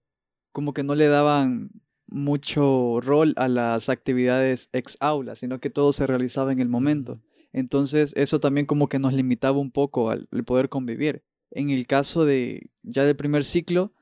como 0.52 0.74
que 0.74 0.84
no 0.84 0.94
le 0.94 1.08
daban 1.08 1.72
mucho 2.08 3.00
rol 3.02 3.34
a 3.38 3.48
las 3.48 3.90
actividades 3.90 4.70
ex 4.72 4.98
aula, 5.00 5.36
sino 5.36 5.60
que 5.60 5.70
todo 5.72 5.92
se 5.92 6.08
realizaba 6.08 6.52
en 6.52 6.60
el 6.60 6.70
momento. 6.70 7.22
Entonces 7.54 8.14
eso 8.16 8.40
también 8.40 8.68
como 8.68 8.88
que 8.88 9.00
nos 9.00 9.14
limitaba 9.14 9.58
un 9.58 9.72
poco 9.72 10.12
al, 10.12 10.28
poder 10.46 10.70
convivir. 10.70 11.24
En 11.52 11.72
el 11.72 11.88
caso 11.88 12.26
de 12.26 12.70
ya 12.84 13.04
del 13.04 13.16
primer 13.16 13.44
ciclo, 13.44 13.94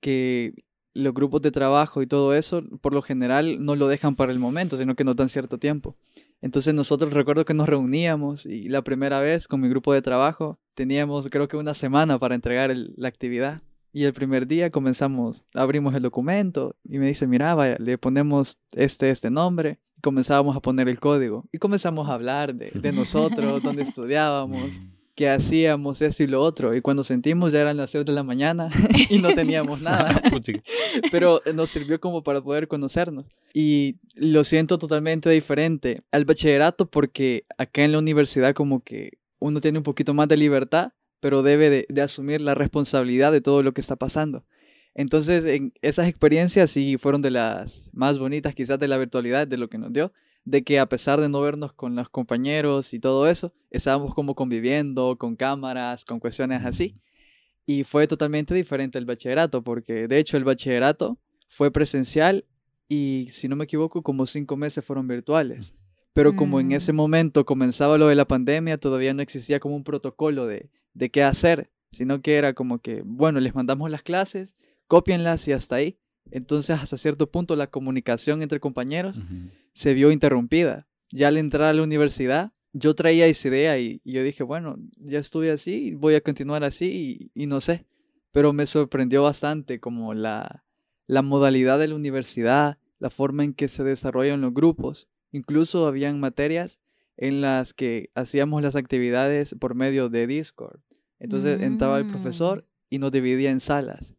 que 0.00 0.54
los 0.94 1.14
grupos 1.14 1.42
de 1.42 1.50
trabajo 1.50 2.02
y 2.02 2.06
todo 2.06 2.34
eso, 2.34 2.62
por 2.80 2.94
lo 2.94 3.02
general 3.02 3.64
no 3.64 3.76
lo 3.76 3.88
dejan 3.88 4.14
para 4.14 4.32
el 4.32 4.38
momento, 4.38 4.76
sino 4.76 4.94
que 4.94 5.04
nos 5.04 5.16
dan 5.16 5.28
cierto 5.28 5.58
tiempo. 5.58 5.96
Entonces 6.42 6.74
nosotros 6.74 7.12
recuerdo 7.12 7.44
que 7.44 7.54
nos 7.54 7.68
reuníamos 7.68 8.44
y 8.44 8.68
la 8.68 8.82
primera 8.82 9.20
vez 9.20 9.48
con 9.48 9.60
mi 9.60 9.68
grupo 9.68 9.94
de 9.94 10.02
trabajo 10.02 10.58
teníamos 10.74 11.28
creo 11.28 11.48
que 11.48 11.56
una 11.56 11.72
semana 11.72 12.18
para 12.18 12.34
entregar 12.34 12.74
la 12.76 13.08
actividad. 13.08 13.62
Y 13.94 14.04
el 14.04 14.12
primer 14.12 14.46
día 14.46 14.70
comenzamos, 14.70 15.44
abrimos 15.54 15.94
el 15.94 16.02
documento 16.02 16.74
y 16.82 16.98
me 16.98 17.06
dice, 17.06 17.26
mira, 17.26 17.54
vaya, 17.54 17.76
le 17.78 17.98
ponemos 17.98 18.58
este, 18.72 19.10
este 19.10 19.30
nombre. 19.30 19.80
Y 19.98 20.00
comenzábamos 20.00 20.56
a 20.56 20.60
poner 20.60 20.88
el 20.88 20.98
código. 20.98 21.44
Y 21.52 21.58
comenzamos 21.58 22.08
a 22.08 22.14
hablar 22.14 22.54
de, 22.54 22.70
de 22.70 22.92
nosotros, 22.92 23.62
dónde 23.62 23.82
estudiábamos, 23.82 24.80
que 25.14 25.28
hacíamos 25.28 26.00
eso 26.02 26.22
y 26.22 26.26
lo 26.26 26.40
otro. 26.40 26.74
Y 26.74 26.80
cuando 26.80 27.04
sentimos 27.04 27.52
ya 27.52 27.60
eran 27.60 27.76
las 27.76 27.90
6 27.90 28.04
de 28.04 28.12
la 28.12 28.22
mañana 28.22 28.68
y 29.10 29.18
no 29.18 29.34
teníamos 29.34 29.80
nada. 29.82 30.22
Pero 31.10 31.40
nos 31.54 31.70
sirvió 31.70 32.00
como 32.00 32.22
para 32.22 32.40
poder 32.40 32.68
conocernos. 32.68 33.26
Y 33.52 33.96
lo 34.14 34.44
siento 34.44 34.78
totalmente 34.78 35.28
diferente 35.30 36.02
al 36.10 36.24
bachillerato 36.24 36.86
porque 36.86 37.44
acá 37.58 37.84
en 37.84 37.92
la 37.92 37.98
universidad 37.98 38.54
como 38.54 38.82
que 38.82 39.18
uno 39.38 39.60
tiene 39.60 39.78
un 39.78 39.84
poquito 39.84 40.14
más 40.14 40.28
de 40.28 40.36
libertad, 40.36 40.92
pero 41.20 41.42
debe 41.42 41.68
de, 41.68 41.86
de 41.88 42.02
asumir 42.02 42.40
la 42.40 42.54
responsabilidad 42.54 43.32
de 43.32 43.40
todo 43.40 43.62
lo 43.62 43.72
que 43.72 43.80
está 43.80 43.96
pasando. 43.96 44.44
Entonces, 44.94 45.44
en 45.46 45.72
esas 45.82 46.06
experiencias 46.08 46.70
sí 46.70 46.96
fueron 46.96 47.22
de 47.22 47.30
las 47.30 47.90
más 47.92 48.18
bonitas 48.18 48.54
quizás 48.54 48.78
de 48.78 48.88
la 48.88 48.98
virtualidad, 48.98 49.46
de 49.46 49.56
lo 49.56 49.68
que 49.68 49.78
nos 49.78 49.92
dio 49.92 50.12
de 50.44 50.62
que 50.64 50.78
a 50.78 50.86
pesar 50.86 51.20
de 51.20 51.28
no 51.28 51.40
vernos 51.40 51.72
con 51.72 51.94
los 51.94 52.08
compañeros 52.08 52.94
y 52.94 53.00
todo 53.00 53.28
eso, 53.28 53.52
estábamos 53.70 54.14
como 54.14 54.34
conviviendo 54.34 55.16
con 55.18 55.36
cámaras, 55.36 56.04
con 56.04 56.20
cuestiones 56.20 56.64
así. 56.64 56.96
Y 57.64 57.84
fue 57.84 58.08
totalmente 58.08 58.54
diferente 58.54 58.98
el 58.98 59.06
bachillerato, 59.06 59.62
porque 59.62 60.08
de 60.08 60.18
hecho 60.18 60.36
el 60.36 60.44
bachillerato 60.44 61.18
fue 61.48 61.70
presencial 61.70 62.44
y 62.88 63.28
si 63.30 63.48
no 63.48 63.56
me 63.56 63.64
equivoco, 63.64 64.02
como 64.02 64.26
cinco 64.26 64.56
meses 64.56 64.84
fueron 64.84 65.06
virtuales. 65.06 65.74
Pero 66.12 66.36
como 66.36 66.60
en 66.60 66.72
ese 66.72 66.92
mm. 66.92 66.96
momento 66.96 67.46
comenzaba 67.46 67.96
lo 67.96 68.08
de 68.08 68.14
la 68.14 68.26
pandemia, 68.26 68.78
todavía 68.78 69.14
no 69.14 69.22
existía 69.22 69.60
como 69.60 69.76
un 69.76 69.84
protocolo 69.84 70.46
de, 70.46 70.68
de 70.92 71.10
qué 71.10 71.22
hacer, 71.22 71.70
sino 71.90 72.20
que 72.20 72.34
era 72.34 72.52
como 72.52 72.80
que, 72.80 73.02
bueno, 73.04 73.40
les 73.40 73.54
mandamos 73.54 73.90
las 73.90 74.02
clases, 74.02 74.54
copienlas 74.88 75.46
y 75.48 75.52
hasta 75.52 75.76
ahí. 75.76 75.98
Entonces, 76.30 76.78
hasta 76.78 76.96
cierto 76.96 77.30
punto, 77.30 77.56
la 77.56 77.68
comunicación 77.68 78.42
entre 78.42 78.60
compañeros 78.60 79.22
se 79.74 79.94
vio 79.94 80.10
interrumpida. 80.10 80.86
Ya 81.10 81.28
al 81.28 81.36
entrar 81.36 81.68
a 81.68 81.72
la 81.72 81.82
universidad, 81.82 82.52
yo 82.72 82.94
traía 82.94 83.26
esa 83.26 83.48
idea 83.48 83.78
y, 83.78 84.00
yo 84.04 84.22
dije, 84.22 84.42
bueno, 84.42 84.76
ya 84.96 85.18
estuve 85.18 85.50
así, 85.50 85.94
voy 85.94 86.14
a 86.14 86.20
continuar 86.20 86.64
así 86.64 87.30
y, 87.34 87.46
no 87.46 87.60
sé. 87.60 87.86
Pero 88.32 88.52
me 88.52 88.66
sorprendió 88.66 89.22
bastante 89.22 89.78
como 89.78 90.14
la, 90.14 90.64
la 91.06 91.22
modalidad 91.22 91.78
de 91.78 91.88
la 91.88 91.94
universidad, 91.94 92.78
la 92.98 93.10
forma 93.10 93.44
en 93.44 93.52
que 93.52 93.68
se 93.68 93.84
desarrollan 93.84 94.40
los 94.40 94.54
grupos. 94.54 95.08
Incluso 95.32 95.86
habían 95.86 96.18
materias 96.20 96.80
en 97.18 97.42
las 97.42 97.74
que 97.74 98.10
hacíamos 98.14 98.62
las 98.62 98.74
actividades 98.74 99.54
por 99.60 99.74
medio 99.74 100.08
de 100.08 100.26
Discord. 100.26 100.80
Entonces 101.18 101.60
entraba 101.60 101.98
el 101.98 102.06
profesor 102.06 102.62
mm. 102.62 102.94
y 102.94 102.98
nos 102.98 103.12
dividía 103.12 103.50
en 103.50 103.60
salas 103.60 104.14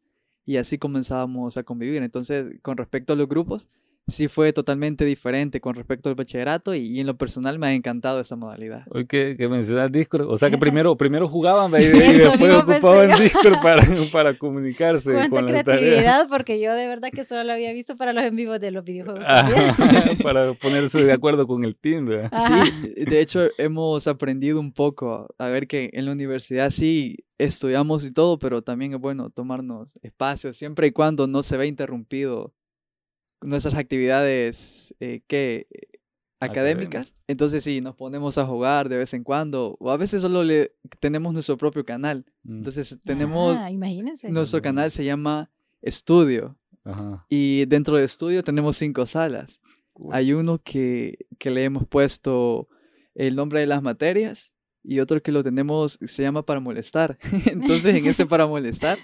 y 0.45 0.57
así 0.57 0.77
comenzábamos 0.77 1.57
a 1.57 1.63
convivir. 1.63 2.01
Entonces, 2.03 2.59
con 2.61 2.77
respecto 2.77 3.13
a 3.13 3.15
los 3.15 3.27
grupos, 3.27 3.69
sí 4.07 4.27
fue 4.27 4.51
totalmente 4.53 5.05
diferente 5.05 5.61
con 5.61 5.75
respecto 5.75 6.09
al 6.09 6.15
bachillerato 6.15 6.73
y, 6.75 6.99
en 6.99 7.07
lo 7.07 7.17
personal 7.17 7.59
me 7.59 7.67
ha 7.67 7.73
encantado 7.73 8.19
esa 8.19 8.35
modalidad. 8.35 8.83
Hoy 8.89 9.05
que, 9.05 9.35
que 9.37 9.47
mencionas 9.47 9.91
Discord, 9.91 10.27
o 10.29 10.37
sea 10.37 10.49
que 10.49 10.57
primero, 10.59 10.95
primero 10.97 11.27
jugaban 11.27 11.71
y, 11.73 11.85
después 11.85 12.55
ocupaban 12.55 13.11
Discord 13.17 13.55
para, 13.63 13.83
para 14.11 14.37
comunicarse. 14.37 15.13
Cuánta 15.13 15.37
con 15.37 15.45
creatividad, 15.47 16.27
porque 16.29 16.59
yo 16.59 16.73
de 16.73 16.87
verdad 16.87 17.09
que 17.11 17.23
solo 17.23 17.43
lo 17.43 17.53
había 17.53 17.71
visto 17.73 17.95
para 17.95 18.13
los 18.13 18.23
en 18.23 18.35
vivos 18.35 18.59
de 18.59 18.71
los 18.71 18.83
videojuegos. 18.83 19.25
para 20.23 20.53
ponerse 20.53 21.03
de 21.03 21.11
acuerdo 21.11 21.47
con 21.47 21.63
el 21.63 21.75
team. 21.75 22.03
Sí, 22.03 23.03
de 23.05 23.21
hecho 23.21 23.41
hemos 23.57 24.07
aprendido 24.07 24.59
un 24.59 24.73
poco 24.73 25.27
a 25.37 25.47
ver 25.47 25.67
que 25.67 25.89
en 25.93 26.05
la 26.05 26.11
universidad 26.11 26.69
sí 26.69 27.17
estudiamos 27.37 28.05
y 28.05 28.11
todo, 28.11 28.39
pero 28.39 28.61
también 28.61 28.93
es 28.93 28.99
bueno 28.99 29.29
tomarnos 29.29 29.93
espacio 30.01 30.53
siempre 30.53 30.87
y 30.87 30.91
cuando 30.91 31.27
no 31.27 31.43
se 31.43 31.57
vea 31.57 31.67
interrumpido 31.67 32.53
nuestras 33.43 33.75
actividades 33.75 34.93
eh, 34.99 35.21
que 35.27 35.67
académicas. 36.43 37.15
Entonces 37.27 37.63
sí, 37.63 37.81
nos 37.81 37.95
ponemos 37.95 38.37
a 38.37 38.45
jugar 38.45 38.89
de 38.89 38.97
vez 38.97 39.13
en 39.13 39.23
cuando 39.23 39.75
o 39.79 39.91
a 39.91 39.97
veces 39.97 40.21
solo 40.21 40.43
le 40.43 40.75
tenemos 40.99 41.33
nuestro 41.33 41.57
propio 41.57 41.85
canal. 41.85 42.25
Mm. 42.43 42.57
Entonces 42.57 42.97
tenemos 43.03 43.57
ah, 43.57 43.71
imagínense. 43.71 44.29
nuestro 44.29 44.61
canal 44.61 44.91
se 44.91 45.05
llama 45.05 45.49
Estudio. 45.81 46.57
Y 47.29 47.65
dentro 47.67 47.95
de 47.95 48.03
Estudio 48.03 48.43
tenemos 48.43 48.75
cinco 48.75 49.05
salas. 49.05 49.61
Hay 50.11 50.33
uno 50.33 50.61
que, 50.61 51.27
que 51.37 51.49
le 51.49 51.63
hemos 51.63 51.87
puesto 51.87 52.67
el 53.15 53.37
nombre 53.37 53.61
de 53.61 53.67
las 53.67 53.81
materias 53.81 54.51
y 54.83 54.99
otro 54.99 55.21
que 55.21 55.31
lo 55.31 55.43
tenemos 55.43 55.97
se 56.05 56.23
llama 56.23 56.45
para 56.45 56.59
molestar. 56.59 57.17
Entonces 57.45 57.95
en 57.95 58.05
ese 58.05 58.25
para 58.25 58.47
molestar 58.47 58.97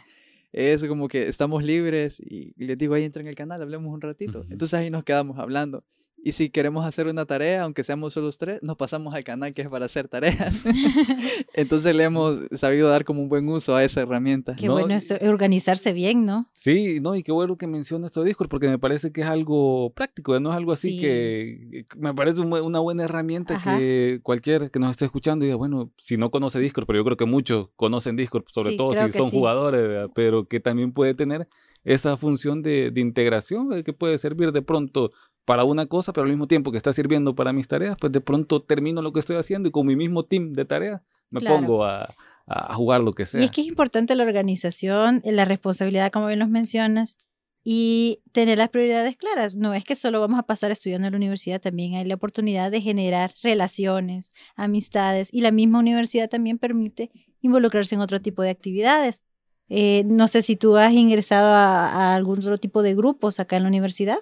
es 0.52 0.86
como 0.86 1.08
que 1.08 1.28
estamos 1.28 1.64
libres 1.64 2.20
y 2.20 2.54
les 2.58 2.78
digo, 2.78 2.94
ahí 2.94 3.04
entra 3.04 3.22
en 3.22 3.28
el 3.28 3.36
canal, 3.36 3.62
hablemos 3.62 3.94
un 3.94 4.02
ratito. 4.02 4.46
Entonces 4.50 4.74
ahí 4.74 4.90
nos 4.90 5.04
quedamos 5.04 5.38
hablando. 5.38 5.84
Y 6.24 6.34
si 6.34 6.50
queremos 6.50 6.86
hacer 6.86 7.08
una 7.08 7.26
tarea, 7.26 7.64
aunque 7.64 7.84
seamos 7.84 8.14
solo 8.14 8.30
tres, 8.38 8.60
nos 8.62 8.76
pasamos 8.78 9.14
al 9.14 9.24
canal 9.24 9.54
que 9.54 9.62
es 9.62 9.70
para 9.70 9.86
hacer 9.86 10.08
tareas. 10.08 10.64
Entonces 11.54 11.96
le 11.96 12.04
hemos 12.04 12.40
sabido 12.52 12.90
dar 12.90 13.06
como 13.06 13.22
un 13.22 13.30
buen 13.30 13.48
uso 13.48 13.76
a 13.76 13.84
esa 13.84 14.02
herramienta. 14.02 14.56
Qué 14.56 14.70
bueno 14.70 14.94
eso, 14.94 15.16
organizarse 15.22 15.94
bien, 15.94 16.26
¿no? 16.26 16.48
Sí, 16.54 17.00
no, 17.00 17.16
y 17.16 17.24
qué 17.24 17.32
bueno 17.32 17.58
que 17.58 17.68
menciona 17.68 18.08
esto 18.08 18.24
Discord, 18.24 18.50
porque 18.50 18.68
me 18.68 18.80
parece 18.80 19.12
que 19.12 19.22
es 19.22 19.28
algo 19.28 19.92
práctico, 19.94 20.40
no 20.40 20.52
es 20.52 20.58
algo 20.58 20.72
así 20.72 21.00
que 21.00 21.86
me 21.96 22.14
parece 22.14 22.42
una 22.42 22.80
buena 22.80 23.04
herramienta 23.04 23.62
que 23.64 24.20
cualquier 24.24 24.72
que 24.72 24.80
nos 24.80 24.92
esté 24.92 25.06
escuchando 25.06 25.46
diga, 25.46 25.56
bueno, 25.56 25.92
si 25.98 26.18
no 26.18 26.32
conoce 26.32 26.60
Discord, 26.60 26.86
pero 26.86 27.00
yo 27.00 27.06
creo 27.06 27.18
que 27.18 27.26
muchos 27.26 27.70
conocen 27.76 28.16
Discord, 28.16 28.46
sobre 28.48 28.76
todo 28.76 28.94
si 28.94 29.12
son 29.12 29.30
jugadores, 29.30 30.10
pero 30.14 30.46
que 30.46 30.60
también 30.60 30.92
puede 30.92 31.14
tener 31.14 31.48
esa 31.84 32.18
función 32.18 32.62
de, 32.62 32.92
de 32.92 33.02
integración 33.02 33.84
que 33.84 33.94
puede 33.94 34.18
servir 34.18 34.52
de 34.52 34.62
pronto 34.62 35.12
para 35.50 35.64
una 35.64 35.88
cosa, 35.88 36.14
pero 36.14 36.26
al 36.26 36.30
mismo 36.30 36.46
tiempo 36.46 36.72
que 36.72 36.78
está 36.78 36.94
sirviendo 36.94 37.34
para 37.34 37.52
mis 37.54 37.68
tareas, 37.68 37.98
pues 38.00 38.14
de 38.14 38.22
pronto 38.22 38.62
termino 38.62 39.02
lo 39.02 39.12
que 39.12 39.20
estoy 39.20 39.36
haciendo 39.36 39.68
y 39.68 39.72
con 39.72 39.88
mi 39.88 39.96
mismo 39.96 40.24
team 40.24 40.54
de 40.54 40.64
tareas 40.64 41.02
me 41.32 41.42
pongo 41.42 41.84
a, 41.86 42.08
a, 42.46 42.76
jugar 42.76 43.02
lo 43.02 43.14
que 43.14 43.26
sea. 43.26 43.42
Y 43.42 43.46
es 43.46 43.50
que 43.50 43.62
es 43.62 43.68
importante 43.68 44.14
la 44.14 44.26
organización, 44.26 45.24
la 45.26 45.46
responsabilidad, 45.46 46.12
como 46.12 46.28
bien 46.28 46.38
los 46.38 46.50
mencionas, 46.50 47.18
y 47.64 48.22
tener 48.32 48.60
las 48.60 48.70
prioridades 48.70 49.18
claras. 49.18 49.56
No 49.56 49.74
es 49.74 49.86
que 49.86 49.96
solo 49.96 50.22
vamos 50.22 50.38
a 50.38 50.44
pasar 50.44 50.70
estudiando 50.70 51.08
en 51.08 51.14
la 51.14 51.18
universidad, 51.18 51.60
también 51.60 51.96
hay 51.96 52.06
la 52.06 52.14
oportunidad 52.14 52.70
de 52.70 52.82
generar 52.82 53.34
relaciones, 53.42 54.32
amistades, 54.56 55.34
y 55.34 55.42
la 55.42 55.50
misma 55.50 55.80
universidad 55.80 56.30
también 56.30 56.60
permite 56.60 57.10
involucrarse 57.42 57.96
en 57.96 58.02
otro 58.02 58.22
tipo 58.22 58.44
de 58.44 58.52
actividades. 58.52 59.24
Eh, 59.68 60.04
no 60.06 60.28
sé 60.28 60.44
si 60.44 60.56
tú 60.56 60.78
has 60.78 60.94
ingresado 60.94 61.50
a, 61.50 61.88
a 61.88 62.16
algún 62.16 62.38
otro 62.38 62.60
tipo 62.60 62.84
de 62.84 62.94
grupos 62.94 63.40
acá 63.40 63.58
en 63.58 63.64
la 63.64 63.70
universidad. 63.70 64.20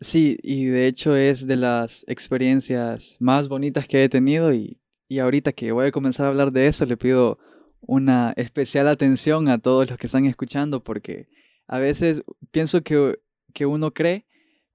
Sí, 0.00 0.38
y 0.42 0.66
de 0.66 0.86
hecho 0.86 1.16
es 1.16 1.46
de 1.46 1.56
las 1.56 2.04
experiencias 2.06 3.16
más 3.18 3.48
bonitas 3.48 3.88
que 3.88 4.04
he 4.04 4.08
tenido 4.08 4.52
y, 4.54 4.80
y 5.08 5.18
ahorita 5.18 5.52
que 5.52 5.72
voy 5.72 5.86
a 5.86 5.92
comenzar 5.92 6.26
a 6.26 6.28
hablar 6.28 6.52
de 6.52 6.68
eso 6.68 6.86
le 6.86 6.96
pido 6.96 7.38
una 7.80 8.32
especial 8.36 8.86
atención 8.86 9.48
a 9.48 9.58
todos 9.58 9.90
los 9.90 9.98
que 9.98 10.06
están 10.06 10.24
escuchando 10.26 10.84
porque 10.84 11.28
a 11.66 11.78
veces 11.78 12.22
pienso 12.52 12.82
que, 12.82 13.18
que 13.52 13.66
uno 13.66 13.92
cree 13.92 14.26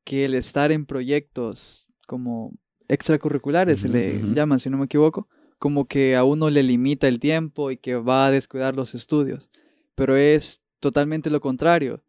que 0.03 0.25
el 0.25 0.35
estar 0.35 0.71
en 0.73 0.85
proyectos 0.85 1.87
como 2.05 2.53
extracurriculares, 2.89 3.79
se 3.79 3.87
le 3.87 4.19
llaman 4.33 4.59
si 4.59 4.69
no 4.69 4.77
me 4.77 4.85
equivoco, 4.85 5.29
como 5.57 5.85
que 5.85 6.17
a 6.17 6.25
uno 6.25 6.49
le 6.49 6.63
limita 6.63 7.07
el 7.07 7.19
tiempo 7.19 7.71
y 7.71 7.77
que 7.77 7.95
va 7.95 8.25
a 8.25 8.31
descuidar 8.31 8.75
los 8.75 8.93
estudios, 8.93 9.49
pero 9.95 10.17
es 10.17 10.61
totalmente 10.81 11.29
lo 11.29 11.39
contrario 11.39 12.03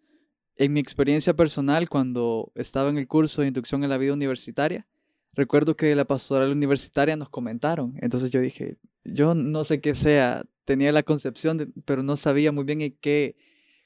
en 0.57 0.73
mi 0.73 0.81
experiencia 0.81 1.35
personal, 1.35 1.89
cuando 1.89 2.53
estaba 2.55 2.91
en 2.91 2.99
el 2.99 3.09
curso 3.09 3.43
de 3.43 3.49
inducción 3.49 3.83
en 3.83 3.91
la 3.91 3.99
vida 3.99 4.13
universitaria, 4.13 4.87
recuerdo 5.33 5.77
que 5.77 5.95
la 5.95 6.05
pastoral 6.05 6.53
universitaria 6.53 7.17
nos 7.17 7.29
comentaron. 7.29 7.95
Entonces 8.01 8.31
yo 8.31 8.41
dije, 8.41 8.77
yo 9.05 9.35
no 9.35 9.65
sé 9.65 9.81
qué 9.81 9.95
sea, 9.95 10.45
tenía 10.65 10.93
la 10.93 11.03
concepción, 11.03 11.73
pero 11.85 12.03
no 12.03 12.17
sabía 12.17 12.53
muy 12.53 12.65
bien 12.65 12.81
en 12.81 12.97
qué, 13.01 13.37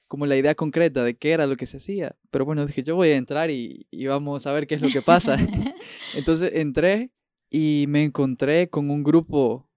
como 0.06 0.26
la 0.26 0.36
idea 0.36 0.54
concreta 0.54 1.04
de 1.04 1.16
qué 1.16 1.32
era 1.32 1.46
lo 1.46 1.56
que 1.56 1.66
se 1.66 1.78
hacía. 1.78 2.16
Pero 2.30 2.44
bueno, 2.44 2.66
dije, 2.66 2.82
yo 2.82 2.96
voy 2.96 3.08
a 3.08 3.16
entrar 3.16 3.50
y, 3.50 3.86
y 3.90 4.06
vamos 4.06 4.46
a 4.46 4.52
ver 4.52 4.66
qué 4.66 4.74
es 4.74 4.82
lo 4.82 4.88
que 4.88 5.02
pasa. 5.02 5.36
Entonces 6.14 6.52
entré 6.54 7.10
y 7.50 7.86
me 7.88 8.04
encontré 8.04 8.68
con 8.68 8.90
un 8.90 9.02
grupo, 9.02 9.68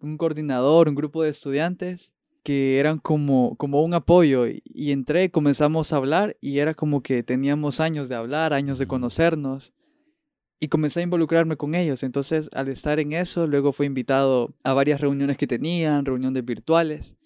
un 0.00 0.16
coordinador, 0.16 0.88
un 0.88 0.96
grupo 0.96 1.22
de 1.22 1.30
estudiantes 1.30 2.12
que 2.42 2.78
eran 2.78 2.98
como, 2.98 3.56
como 3.56 3.82
un 3.82 3.94
apoyo 3.94 4.46
y, 4.46 4.92
entré, 4.92 5.30
comenzamos 5.30 5.92
a 5.92 5.96
hablar 5.96 6.36
y 6.40 6.58
era 6.58 6.74
como 6.74 7.02
que 7.02 7.22
teníamos 7.22 7.80
años 7.80 8.08
de 8.08 8.14
hablar, 8.14 8.52
años 8.52 8.78
de 8.78 8.86
conocernos 8.86 9.72
y 10.58 10.68
comencé 10.68 11.00
a 11.00 11.02
involucrarme 11.02 11.56
con 11.56 11.74
ellos. 11.74 12.02
Entonces, 12.02 12.48
al 12.52 12.68
estar 12.68 12.98
en 12.98 13.12
eso, 13.12 13.46
luego 13.46 13.72
fui 13.72 13.86
invitado 13.86 14.54
a 14.64 14.72
varias 14.72 15.00
reuniones 15.00 15.36
que 15.36 15.46
tenían, 15.46 16.04
reuniones 16.04 16.44
virtuales 16.44 17.16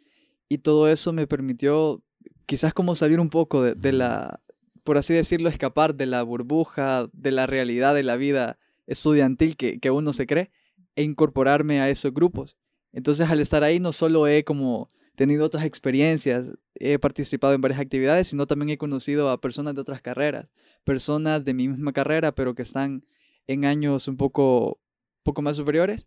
y 0.48 0.58
todo 0.58 0.88
eso 0.88 1.12
me 1.12 1.26
permitió 1.26 2.02
quizás 2.46 2.74
como 2.74 2.94
salir 2.94 3.20
un 3.20 3.30
poco 3.30 3.62
de, 3.62 3.92
la, 3.92 4.40
por 4.82 4.98
así 4.98 5.14
decirlo, 5.14 5.48
escapar 5.48 5.94
de 5.94 6.06
la 6.06 6.22
burbuja, 6.22 7.08
de 7.12 7.30
la 7.30 7.46
realidad 7.46 7.94
de 7.94 8.02
la 8.02 8.16
vida 8.16 8.58
estudiantil 8.86 9.56
que, 9.56 9.78
que 9.78 9.90
uno 9.90 10.12
se 10.12 10.26
cree 10.26 10.50
e 10.96 11.02
incorporarme 11.02 11.80
a 11.80 11.88
esos 11.88 12.12
grupos. 12.12 12.56
Entonces, 12.92 13.28
al 13.30 13.40
estar 13.40 13.64
ahí, 13.64 13.80
no 13.80 13.92
solo 13.92 14.28
he 14.28 14.44
como 14.44 14.88
tenido 15.14 15.44
otras 15.44 15.64
experiencias, 15.64 16.44
he 16.74 16.98
participado 16.98 17.54
en 17.54 17.60
varias 17.60 17.80
actividades, 17.80 18.28
sino 18.28 18.46
también 18.46 18.70
he 18.70 18.78
conocido 18.78 19.30
a 19.30 19.40
personas 19.40 19.74
de 19.74 19.80
otras 19.80 20.02
carreras, 20.02 20.48
personas 20.84 21.44
de 21.44 21.54
mi 21.54 21.68
misma 21.68 21.92
carrera, 21.92 22.34
pero 22.34 22.54
que 22.54 22.62
están 22.62 23.04
en 23.46 23.64
años 23.64 24.08
un 24.08 24.16
poco, 24.16 24.80
poco 25.22 25.42
más 25.42 25.56
superiores 25.56 26.06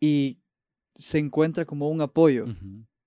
y 0.00 0.40
se 0.94 1.18
encuentra 1.18 1.64
como 1.64 1.88
un 1.88 2.00
apoyo. 2.00 2.46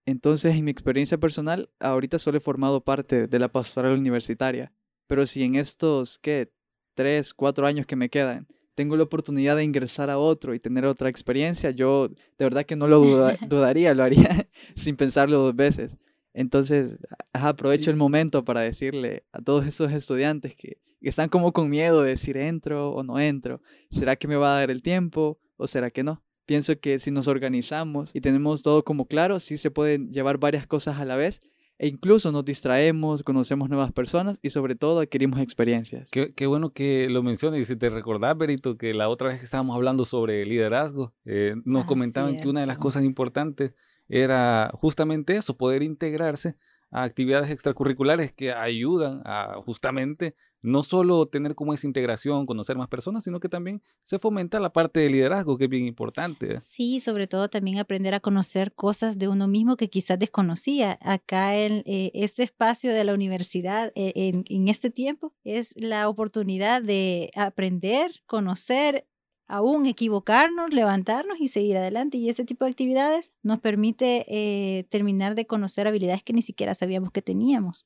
Entonces, 0.05 0.55
en 0.55 0.65
mi 0.65 0.71
experiencia 0.71 1.17
personal, 1.17 1.69
ahorita 1.79 2.17
solo 2.17 2.37
he 2.37 2.41
formado 2.41 2.83
parte 2.83 3.27
de 3.27 3.39
la 3.39 3.51
pastoral 3.51 3.97
universitaria, 3.97 4.73
pero 5.07 5.25
si 5.25 5.43
en 5.43 5.55
estos, 5.55 6.17
¿qué? 6.17 6.51
Tres, 6.93 7.33
cuatro 7.33 7.65
años 7.65 7.85
que 7.85 7.95
me 7.95 8.09
quedan, 8.09 8.47
tengo 8.75 8.95
la 8.95 9.03
oportunidad 9.03 9.55
de 9.55 9.63
ingresar 9.63 10.09
a 10.09 10.17
otro 10.17 10.53
y 10.53 10.59
tener 10.59 10.85
otra 10.85 11.09
experiencia, 11.09 11.71
yo 11.71 12.09
de 12.09 12.45
verdad 12.45 12.65
que 12.65 12.75
no 12.75 12.87
lo 12.87 12.99
dudaría, 13.49 13.93
lo 13.93 14.03
haría 14.03 14.47
sin 14.75 14.95
pensarlo 14.95 15.39
dos 15.39 15.55
veces. 15.55 15.97
Entonces, 16.33 16.95
aprovecho 17.33 17.91
el 17.91 17.97
momento 17.97 18.45
para 18.45 18.61
decirle 18.61 19.23
a 19.33 19.41
todos 19.41 19.65
esos 19.65 19.91
estudiantes 19.91 20.55
que, 20.55 20.77
están 21.01 21.29
como 21.29 21.51
con 21.51 21.67
miedo 21.67 22.03
de 22.03 22.11
decir 22.11 22.37
entro 22.37 22.91
o 22.91 23.01
no 23.01 23.19
entro, 23.19 23.59
¿será 23.89 24.15
que 24.15 24.27
me 24.27 24.35
va 24.35 24.55
a 24.55 24.59
dar 24.59 24.69
el 24.69 24.83
tiempo 24.83 25.39
o 25.57 25.65
será 25.65 25.89
que 25.89 26.03
no? 26.03 26.23
Pienso 26.45 26.79
que 26.79 26.99
si 26.99 27.09
nos 27.09 27.27
organizamos 27.27 28.13
y 28.13 28.21
tenemos 28.21 28.61
todo 28.61 28.83
como 28.83 29.07
claro, 29.07 29.39
sí 29.39 29.57
se 29.57 29.71
pueden 29.71 30.11
llevar 30.11 30.37
varias 30.37 30.67
cosas 30.67 30.99
a 30.99 31.05
la 31.05 31.15
vez 31.15 31.41
e 31.81 31.87
incluso 31.87 32.31
nos 32.31 32.45
distraemos, 32.45 33.23
conocemos 33.23 33.67
nuevas 33.67 33.91
personas 33.91 34.37
y 34.43 34.51
sobre 34.51 34.75
todo 34.75 34.99
adquirimos 34.99 35.39
experiencias. 35.39 36.07
Qué, 36.11 36.45
bueno 36.45 36.73
que 36.73 37.09
lo 37.09 37.23
mencionas 37.23 37.59
y 37.59 37.65
si 37.65 37.75
te 37.75 37.89
recordás, 37.89 38.37
Berito, 38.37 38.77
que 38.77 38.93
la 38.93 39.09
otra 39.09 39.29
vez 39.29 39.39
que 39.39 39.45
estábamos 39.45 39.75
hablando 39.75 40.05
sobre 40.05 40.45
liderazgo, 40.45 41.11
eh, 41.25 41.55
nos 41.65 41.85
comentaban 41.85 42.39
que 42.39 42.47
una 42.47 42.59
de 42.59 42.67
las 42.67 42.77
cosas 42.77 43.03
importantes 43.03 43.73
era 44.07 44.69
justamente 44.75 45.35
eso, 45.35 45.57
poder 45.57 45.81
integrarse 45.81 46.55
a 46.91 47.01
actividades 47.01 47.49
extracurriculares 47.49 48.31
que 48.31 48.53
ayudan 48.53 49.23
a 49.25 49.55
justamente 49.65 50.35
no 50.61 50.83
solo 50.83 51.27
tener 51.27 51.55
como 51.55 51.73
esa 51.73 51.87
integración, 51.87 52.45
conocer 52.45 52.77
más 52.77 52.87
personas, 52.87 53.23
sino 53.23 53.39
que 53.39 53.49
también 53.49 53.81
se 54.03 54.19
fomenta 54.19 54.59
la 54.59 54.71
parte 54.71 54.99
de 54.99 55.09
liderazgo, 55.09 55.57
que 55.57 55.65
es 55.65 55.69
bien 55.69 55.85
importante. 55.85 56.59
Sí, 56.59 56.99
sobre 56.99 57.27
todo 57.27 57.49
también 57.49 57.79
aprender 57.79 58.13
a 58.13 58.19
conocer 58.19 58.73
cosas 58.73 59.17
de 59.17 59.27
uno 59.27 59.47
mismo 59.47 59.75
que 59.75 59.89
quizás 59.89 60.19
desconocía. 60.19 60.99
Acá 61.01 61.55
en 61.55 61.83
eh, 61.85 62.11
este 62.13 62.43
espacio 62.43 62.93
de 62.93 63.03
la 63.03 63.13
universidad, 63.13 63.91
eh, 63.95 64.43
en, 64.47 64.67
este 64.67 64.89
tiempo, 64.89 65.33
es 65.43 65.73
la 65.77 66.07
oportunidad 66.07 66.81
de 66.81 67.31
aprender, 67.35 68.11
conocer 68.27 69.07
aún 69.47 69.85
equivocarnos, 69.85 70.73
levantarnos 70.73 71.41
y 71.41 71.49
seguir 71.49 71.75
adelante. 71.77 72.17
Y 72.17 72.29
ese 72.29 72.45
tipo 72.45 72.63
de 72.63 72.71
actividades 72.71 73.33
nos 73.43 73.59
permite 73.59 74.25
eh, 74.29 74.85
terminar 74.85 75.35
de 75.35 75.45
conocer 75.45 75.87
habilidades 75.87 76.23
que 76.23 76.31
ni 76.31 76.41
siquiera 76.41 76.73
sabíamos 76.73 77.11
que 77.11 77.21
teníamos. 77.21 77.85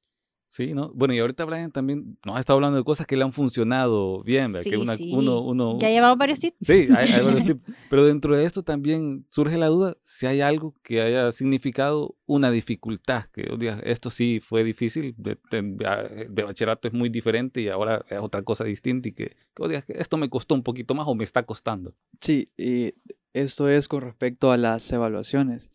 Sí, 0.50 0.74
¿no? 0.74 0.90
Bueno, 0.94 1.14
y 1.14 1.20
ahorita 1.20 1.44
Brian 1.44 1.70
también 1.72 2.18
nos 2.26 2.38
ha 2.38 2.40
estado 2.40 2.56
hablando 2.56 2.78
de 2.78 2.86
cosas 2.86 3.06
que 3.06 3.18
le 3.18 3.24
han 3.26 3.34
funcionado 3.34 4.24
bien, 4.24 4.48
¿verdad? 4.54 4.62
Sí, 4.64 4.70
que 4.70 4.78
una, 4.78 4.96
sí. 4.96 5.12
uno, 5.14 5.42
uno, 5.42 5.78
Ya 5.80 5.90
llevamos 5.90 6.18
varios 6.18 6.40
tips. 6.40 6.56
Sí, 6.62 6.88
hay, 6.96 7.10
hay 7.12 7.24
varios 7.26 7.44
tips. 7.44 7.62
Pero 7.90 8.06
dentro 8.06 8.38
de 8.38 8.46
esto 8.46 8.64
también 8.64 9.26
surge 9.30 9.58
la 9.58 9.68
duda 9.68 9.98
si 10.04 10.28
hay 10.28 10.40
algo 10.40 10.74
que 10.82 11.02
haya 11.02 11.32
significado 11.34 12.16
una 12.26 12.52
dificultad, 12.52 13.26
que 13.34 13.54
digas, 13.60 13.82
esto 13.84 14.10
sí 14.10 14.40
fue 14.40 14.64
difícil, 14.64 15.14
de, 15.18 15.38
de- 15.52 16.28
de 16.30 16.44
bachillerato 16.44 16.88
es 16.88 16.94
muy 16.94 17.10
diferente 17.10 17.60
y 17.60 17.68
ahora 17.68 18.06
es 18.10 18.20
otra 18.20 18.42
cosa 18.44 18.64
distinta 18.64 19.10
y 19.10 19.12
que, 19.12 19.36
que 19.54 19.68
digas, 19.68 19.84
que 19.84 19.94
esto 19.98 20.16
me 20.16 20.30
costó 20.30 20.56
un 20.56 20.64
poquito 20.64 20.96
más 20.96 21.06
o 21.08 21.16
me 21.16 21.26
está 21.26 21.44
costando. 21.44 21.94
Sí, 22.22 22.48
y 22.58 22.94
esto 23.34 23.68
es 23.68 23.90
con 23.90 24.02
respecto 24.02 24.52
a 24.52 24.58
las 24.58 24.90
evaluaciones. 24.94 25.70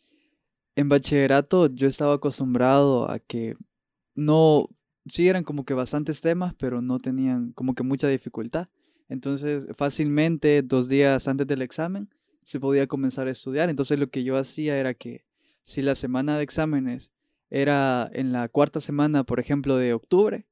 En 0.75 0.89
bachillerato 0.89 1.67
yo 1.67 1.87
estaba 1.87 2.15
acostumbrado 2.15 3.11
a 3.11 3.19
que 3.19 3.57
no, 4.21 4.69
sí 5.07 5.29
eran 5.29 5.45
como 5.45 5.65
que 5.65 5.75
bastantes 5.75 6.21
temas, 6.21 6.55
pero 6.55 6.83
no 6.83 6.99
tenían 6.99 7.53
como 7.53 7.75
que 7.75 7.83
mucha 7.83 8.09
dificultad. 8.09 8.69
Entonces, 9.09 9.67
fácilmente, 9.77 10.63
dos 10.63 10.89
días 10.89 11.27
antes 11.27 11.47
del 11.47 11.63
examen, 11.63 12.09
se 12.45 12.61
podía 12.61 12.87
comenzar 12.87 13.27
a 13.27 13.33
estudiar. 13.33 13.69
Entonces, 13.69 13.99
lo 13.99 14.09
que 14.11 14.23
yo 14.23 14.37
hacía 14.37 14.79
era 14.79 14.95
que 14.95 15.25
si 15.63 15.83
la 15.83 15.95
semana 15.95 16.37
de 16.37 16.45
exámenes 16.45 17.11
era 17.51 18.09
en 18.13 18.33
la 18.33 18.49
cuarta 18.49 18.81
semana, 18.81 19.25
por 19.25 19.41
ejemplo, 19.41 19.77
de 19.77 19.93
octubre, 19.93 20.47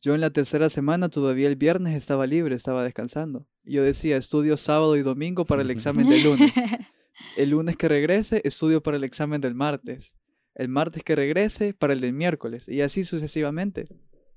yo 0.00 0.14
en 0.14 0.20
la 0.20 0.30
tercera 0.30 0.68
semana, 0.70 1.08
todavía 1.08 1.48
el 1.48 1.56
viernes, 1.56 1.96
estaba 1.96 2.26
libre, 2.26 2.54
estaba 2.54 2.84
descansando. 2.84 3.46
Yo 3.64 3.82
decía, 3.82 4.16
estudio 4.16 4.56
sábado 4.56 4.96
y 4.96 5.02
domingo 5.02 5.44
para 5.44 5.62
el 5.62 5.70
examen 5.70 6.08
del 6.08 6.22
lunes. 6.22 6.52
El 7.36 7.50
lunes 7.50 7.76
que 7.76 7.88
regrese, 7.88 8.40
estudio 8.44 8.80
para 8.80 8.96
el 8.96 9.02
examen 9.02 9.40
del 9.40 9.56
martes. 9.56 10.14
El 10.58 10.68
martes 10.68 11.02
que 11.04 11.16
regrese, 11.16 11.72
para 11.72 11.94
el 11.94 12.00
del 12.00 12.12
miércoles. 12.12 12.68
Y 12.68 12.82
así 12.82 13.04
sucesivamente. 13.04 13.88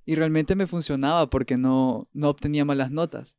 Y 0.05 0.15
realmente 0.15 0.55
me 0.55 0.67
funcionaba 0.67 1.29
porque 1.29 1.57
no, 1.57 2.07
no 2.13 2.29
obtenía 2.29 2.63
malas 2.63 2.91
notas. 2.91 3.35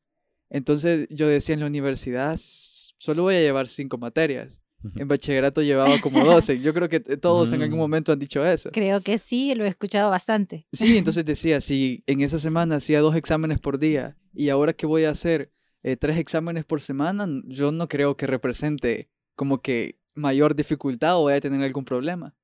Entonces 0.51 1.07
yo 1.11 1.27
decía 1.29 1.55
en 1.55 1.61
la 1.61 1.67
universidad, 1.67 2.35
"S- 2.35 2.93
solo 2.99 3.23
voy 3.23 3.37
a 3.37 3.41
llevar 3.41 3.69
cinco 3.69 3.99
materias. 3.99 4.59
En 4.97 5.07
bachillerato 5.07 5.63
llevaba 5.63 5.97
como 6.01 6.25
12. 6.25 6.59
Yo 6.59 6.75
creo 6.75 6.89
que 6.89 6.99
todos 6.99 7.53
en 7.53 7.63
algún 7.63 7.79
Mm. 7.79 7.83
momento 7.83 8.11
han 8.13 8.19
dicho 8.19 8.45
eso. 8.45 8.71
Creo 8.73 9.01
que 9.01 9.17
sí, 9.19 9.55
lo 9.55 9.65
he 9.65 9.69
escuchado 9.69 10.11
bastante. 10.11 10.67
Sí, 10.73 10.97
entonces 10.99 11.25
decía, 11.25 11.61
si 11.61 12.03
en 12.09 12.21
esa 12.21 12.41
semana 12.41 12.77
hacía 12.77 13.01
dos 13.01 13.15
exámenes 13.15 13.61
por 13.61 13.79
día 13.79 14.17
y 14.35 14.49
ahora 14.49 14.73
que 14.73 14.87
voy 14.87 15.05
a 15.05 15.11
hacer 15.11 15.53
eh, 15.85 15.97
tres 15.97 16.17
exámenes 16.19 16.65
por 16.65 16.81
semana, 16.81 17.29
yo 17.47 17.71
no 17.71 17.89
creo 17.89 18.17
que 18.17 18.27
represente 18.27 19.09
como 19.37 19.63
que 19.63 19.99
mayor 20.15 20.55
dificultad 20.57 21.17
o 21.17 21.25
vaya 21.25 21.39
a 21.39 21.41
tener 21.41 21.63
algún 21.63 21.85
problema. 21.85 22.35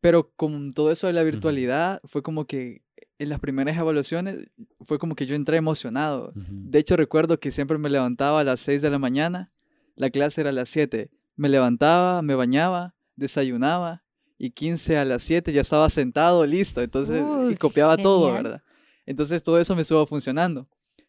Pero 0.00 0.30
con 0.34 0.72
todo 0.72 0.90
eso 0.90 1.06
de 1.06 1.12
la 1.12 1.22
virtualidad, 1.22 2.00
fue 2.04 2.22
como 2.22 2.46
que 2.46 2.82
en 3.18 3.28
las 3.28 3.38
primeras 3.38 3.76
evaluaciones, 3.76 4.38
fue 4.80 4.98
como 4.98 5.14
que 5.14 5.26
yo 5.26 5.34
entré 5.34 5.58
emocionado. 5.58 6.32
De 6.34 6.78
hecho, 6.78 6.96
recuerdo 6.96 7.38
que 7.38 7.50
siempre 7.50 7.76
me 7.76 7.90
levantaba 7.90 8.40
a 8.40 8.44
las 8.44 8.60
6 8.60 8.80
de 8.80 8.88
la 8.88 8.98
mañana, 8.98 9.48
la 9.94 10.08
clase 10.08 10.40
era 10.40 10.50
a 10.50 10.54
las 10.54 10.70
7. 10.70 11.10
Me 11.36 11.50
levantaba, 11.50 12.22
me 12.22 12.34
bañaba, 12.34 12.94
desayunaba 13.16 14.02
y 14.38 14.52
15 14.52 14.96
a 14.96 15.04
las 15.04 15.22
7 15.22 15.52
ya 15.52 15.60
estaba 15.60 15.90
sentado, 15.90 16.46
listo. 16.46 16.80
Entonces, 16.80 17.22
y 17.50 17.56
copiaba 17.56 17.98
todo, 17.98 18.28
genial. 18.28 18.42
¿verdad? 18.42 18.62
Entonces, 19.04 19.42
todo 19.42 19.60
eso 19.60 19.74
me 19.76 19.82
estuvo 19.82 20.06
funcionando. 20.06 20.66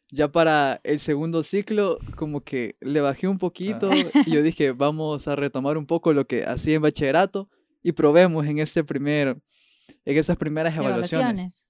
Ya 0.10 0.30
para 0.30 0.82
el 0.84 1.00
segundo 1.00 1.42
ciclo, 1.44 1.98
como 2.18 2.42
que 2.42 2.76
le 2.82 3.00
bajé 3.00 3.30
un 3.30 3.38
poquito 3.38 3.90
y 4.26 4.32
yo 4.32 4.42
dije, 4.42 4.74
vamos 4.74 5.30
a 5.30 5.38
retomar 5.38 5.78
un 5.78 5.86
poco 5.86 6.12
lo 6.12 6.28
que 6.28 6.44
hacía 6.44 6.76
en 6.76 6.82
bachillerato 6.82 7.50
y 7.84 7.92
probemos 7.94 8.46
en 8.46 8.60
este 8.60 8.84
primer, 8.84 9.40
en 10.06 10.18
esas 10.18 10.38
primeras 10.38 10.76
evaluaciones. 10.76 11.40
Evaluaciones. 11.40 11.66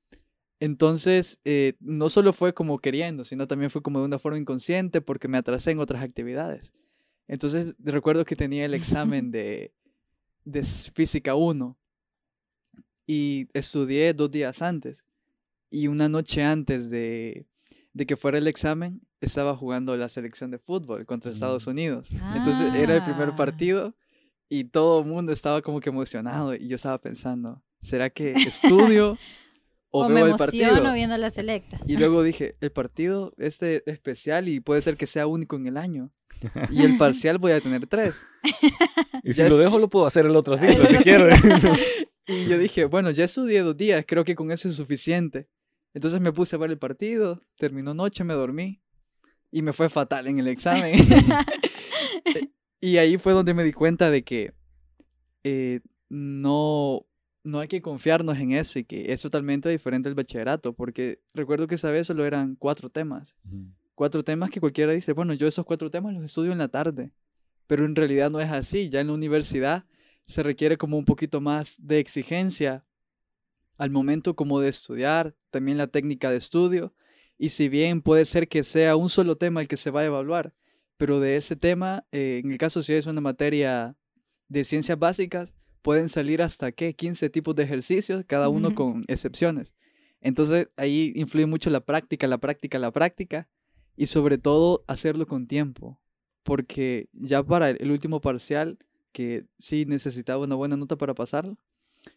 Entonces, 0.60 1.40
eh, 1.44 1.74
no 1.80 2.10
solo 2.10 2.34
fue 2.34 2.54
como 2.54 2.78
queriendo, 2.80 3.24
sino 3.24 3.48
también 3.48 3.72
fue 3.72 3.82
como 3.82 4.00
de 4.00 4.06
una 4.06 4.20
forma 4.20 4.38
inconsciente 4.38 5.02
porque 5.02 5.28
me 5.28 5.38
atrasé 5.40 5.72
en 5.72 5.80
otras 5.80 6.04
actividades. 6.04 6.72
Entonces, 7.28 7.74
recuerdo 7.80 8.26
que 8.26 8.36
tenía 8.36 8.66
el 8.66 8.74
examen 8.76 9.32
de, 9.32 9.74
de 10.46 10.64
física 10.64 11.34
1 11.36 11.78
y 13.08 13.48
estudié 13.54 14.14
dos 14.14 14.30
días 14.32 14.62
antes. 14.62 15.04
Y 15.70 15.88
una 15.88 16.10
noche 16.10 16.44
antes 16.44 16.90
de, 16.90 17.46
de 17.94 18.06
que 18.06 18.16
fuera 18.18 18.38
el 18.38 18.48
examen, 18.48 19.02
estaba 19.22 19.56
jugando 19.56 19.96
la 19.98 20.10
selección 20.10 20.52
de 20.52 20.60
fútbol 20.60 21.06
contra 21.06 21.32
Estados 21.32 21.66
Mm. 21.68 21.70
Unidos. 21.72 22.10
Entonces, 22.36 22.74
era 22.76 22.96
el 22.98 23.04
primer 23.04 23.30
Ah. 23.30 23.36
partido 23.36 23.96
y 24.52 24.66
todo 24.66 25.00
el 25.00 25.06
mundo 25.08 25.32
estaba 25.32 25.62
como 25.62 25.80
que 25.80 25.90
emocionado. 25.90 26.54
Y 26.56 26.68
yo 26.68 26.76
estaba 26.76 27.00
pensando, 27.00 27.64
¿será 27.82 28.10
que 28.10 28.32
estudio 28.34 29.18
o, 29.90 30.06
O, 30.06 30.10
veo 30.10 30.26
me 30.26 30.32
el 30.32 30.38
partido? 30.38 30.94
viendo 30.94 31.16
la 31.18 31.30
selecta. 31.30 31.80
Y 31.88 31.96
luego 31.96 32.22
dije, 32.22 32.56
el 32.60 32.72
partido 32.72 33.34
este 33.38 33.90
especial 33.90 34.50
y 34.50 34.60
puede 34.60 34.82
ser 34.82 34.98
que 34.98 35.08
sea 35.08 35.26
único 35.26 35.56
en 35.56 35.68
el 35.68 35.78
año. 35.78 36.12
Y 36.70 36.84
el 36.84 36.98
parcial 37.00 37.38
voy 37.38 37.54
a 37.54 37.62
tener 37.62 37.88
tres. 37.88 38.26
Y 39.24 39.34
si 39.34 39.40
Ya 39.40 39.50
lo 39.50 39.56
es- 39.56 39.60
dejo, 39.62 39.78
lo 39.80 39.88
puedo 39.90 40.06
hacer 40.08 40.26
el 40.26 40.36
otro 40.36 40.58
ciclo, 40.58 40.84
si 40.86 40.96
quiero. 40.98 41.28
Y 42.26 42.46
yo 42.50 42.58
dije, 42.58 42.86
bueno, 42.86 43.12
ya 43.12 43.26
estudié 43.26 43.62
dos 43.62 43.78
días, 43.78 44.04
creo 44.08 44.24
que 44.26 44.34
con 44.36 44.52
eso 44.52 44.68
es 44.68 44.76
suficiente. 44.76 45.48
Entonces 45.94 46.20
me 46.20 46.32
puse 46.34 46.56
a 46.56 46.60
ver 46.60 46.72
el 46.72 46.80
partido, 46.80 47.44
terminó 47.58 47.94
noche, 47.94 48.24
me 48.24 48.34
dormí 48.34 48.82
y 49.52 49.62
me 49.62 49.74
fue 49.74 49.90
fatal 49.90 50.26
en 50.28 50.40
el 50.40 50.48
examen. 50.48 50.98
Y 52.82 52.98
ahí 52.98 53.18
fue 53.18 53.34
donde 53.34 53.54
me 53.54 53.64
di 53.64 53.72
cuenta 53.72 54.10
de 54.10 54.24
que 54.24 54.54
eh, 55.44 55.82
no, 56.10 57.06
no 57.44 57.60
hay 57.60 57.68
que 57.68 57.82
confiarnos 57.82 58.38
en 58.40 58.52
eso 58.52 58.80
y 58.80 58.84
que 58.84 59.14
es 59.14 59.22
totalmente 59.22 59.70
diferente 59.70 60.10
al 60.10 60.16
bachillerato, 60.16 60.74
porque 60.74 61.22
recuerdo 61.34 61.68
que 61.68 61.76
esa 61.76 61.92
vez 61.92 62.08
solo 62.08 62.26
eran 62.26 62.56
cuatro 62.56 62.90
temas. 62.90 63.38
cuatro 63.94 64.24
temas 64.24 64.50
que 64.50 64.60
cualquiera 64.60 64.94
dice, 64.94 65.14
bueno, 65.14 65.34
yo 65.36 65.48
esos 65.48 65.64
cuatro 65.64 65.92
temas 65.92 66.14
los 66.16 66.24
estudio 66.24 66.52
en 66.52 66.58
la 66.58 66.70
tarde, 66.70 67.12
pero 67.68 67.86
en 67.86 67.96
realidad 67.96 68.32
no 68.32 68.40
es 68.40 68.50
así, 68.50 68.90
ya 68.90 69.00
en 69.00 69.08
la 69.08 69.14
universidad 69.14 69.86
se 70.26 70.42
requiere 70.42 70.78
como 70.78 70.98
un 70.98 71.06
poquito 71.06 71.40
más 71.40 71.76
de 71.78 72.00
exigencia 72.00 72.84
al 73.78 73.92
momento 73.92 74.36
como 74.36 74.60
de 74.60 74.70
estudiar, 74.70 75.36
también 75.52 75.78
la 75.78 75.88
técnica 75.88 76.32
de 76.32 76.38
estudio, 76.38 76.94
y 77.38 77.50
si 77.50 77.70
bien 77.70 78.02
puede 78.02 78.26
ser 78.26 78.48
que 78.48 78.64
sea 78.64 78.96
un 78.96 79.10
solo 79.10 79.36
tema 79.36 79.62
el 79.62 79.68
que 79.68 79.78
se 79.78 79.92
va 79.92 80.02
a 80.02 80.06
evaluar, 80.06 80.54
pero 81.02 81.20
de 81.20 81.36
ese 81.36 81.56
tema, 81.56 82.06
eh, 82.12 82.42
en 82.46 82.52
el 82.52 82.60
caso 82.60 82.84
si 82.84 82.94
es 82.94 83.08
una 83.08 83.22
materia 83.22 83.98
de 84.50 84.64
ciencias 84.64 85.00
básicas, 85.00 85.56
pueden 85.82 86.10
salir 86.10 86.44
hasta, 86.44 86.72
¿qué? 86.72 86.94
15 86.94 87.28
tipos 87.32 87.56
de 87.56 87.64
ejercicios, 87.64 88.24
cada 88.28 88.50
uno 88.50 88.76
con 88.76 89.04
excepciones. 89.08 89.74
Entonces 90.20 90.68
ahí 90.78 91.12
influye 91.16 91.48
mucho 91.48 91.72
la 91.72 91.80
práctica, 91.80 92.28
la 92.28 92.38
práctica, 92.38 92.78
la 92.78 92.92
práctica, 92.92 93.50
y 93.98 94.06
sobre 94.06 94.38
todo 94.38 94.84
hacerlo 94.86 95.26
con 95.26 95.48
tiempo, 95.48 96.00
porque 96.44 97.10
ya 97.14 97.42
para 97.42 97.72
el 97.72 97.90
último 97.90 98.22
parcial, 98.22 98.78
que 99.12 99.48
sí 99.58 99.86
necesitaba 99.88 100.44
una 100.44 100.54
buena 100.54 100.78
nota 100.78 100.98
para 100.98 101.16
pasarlo, 101.16 101.58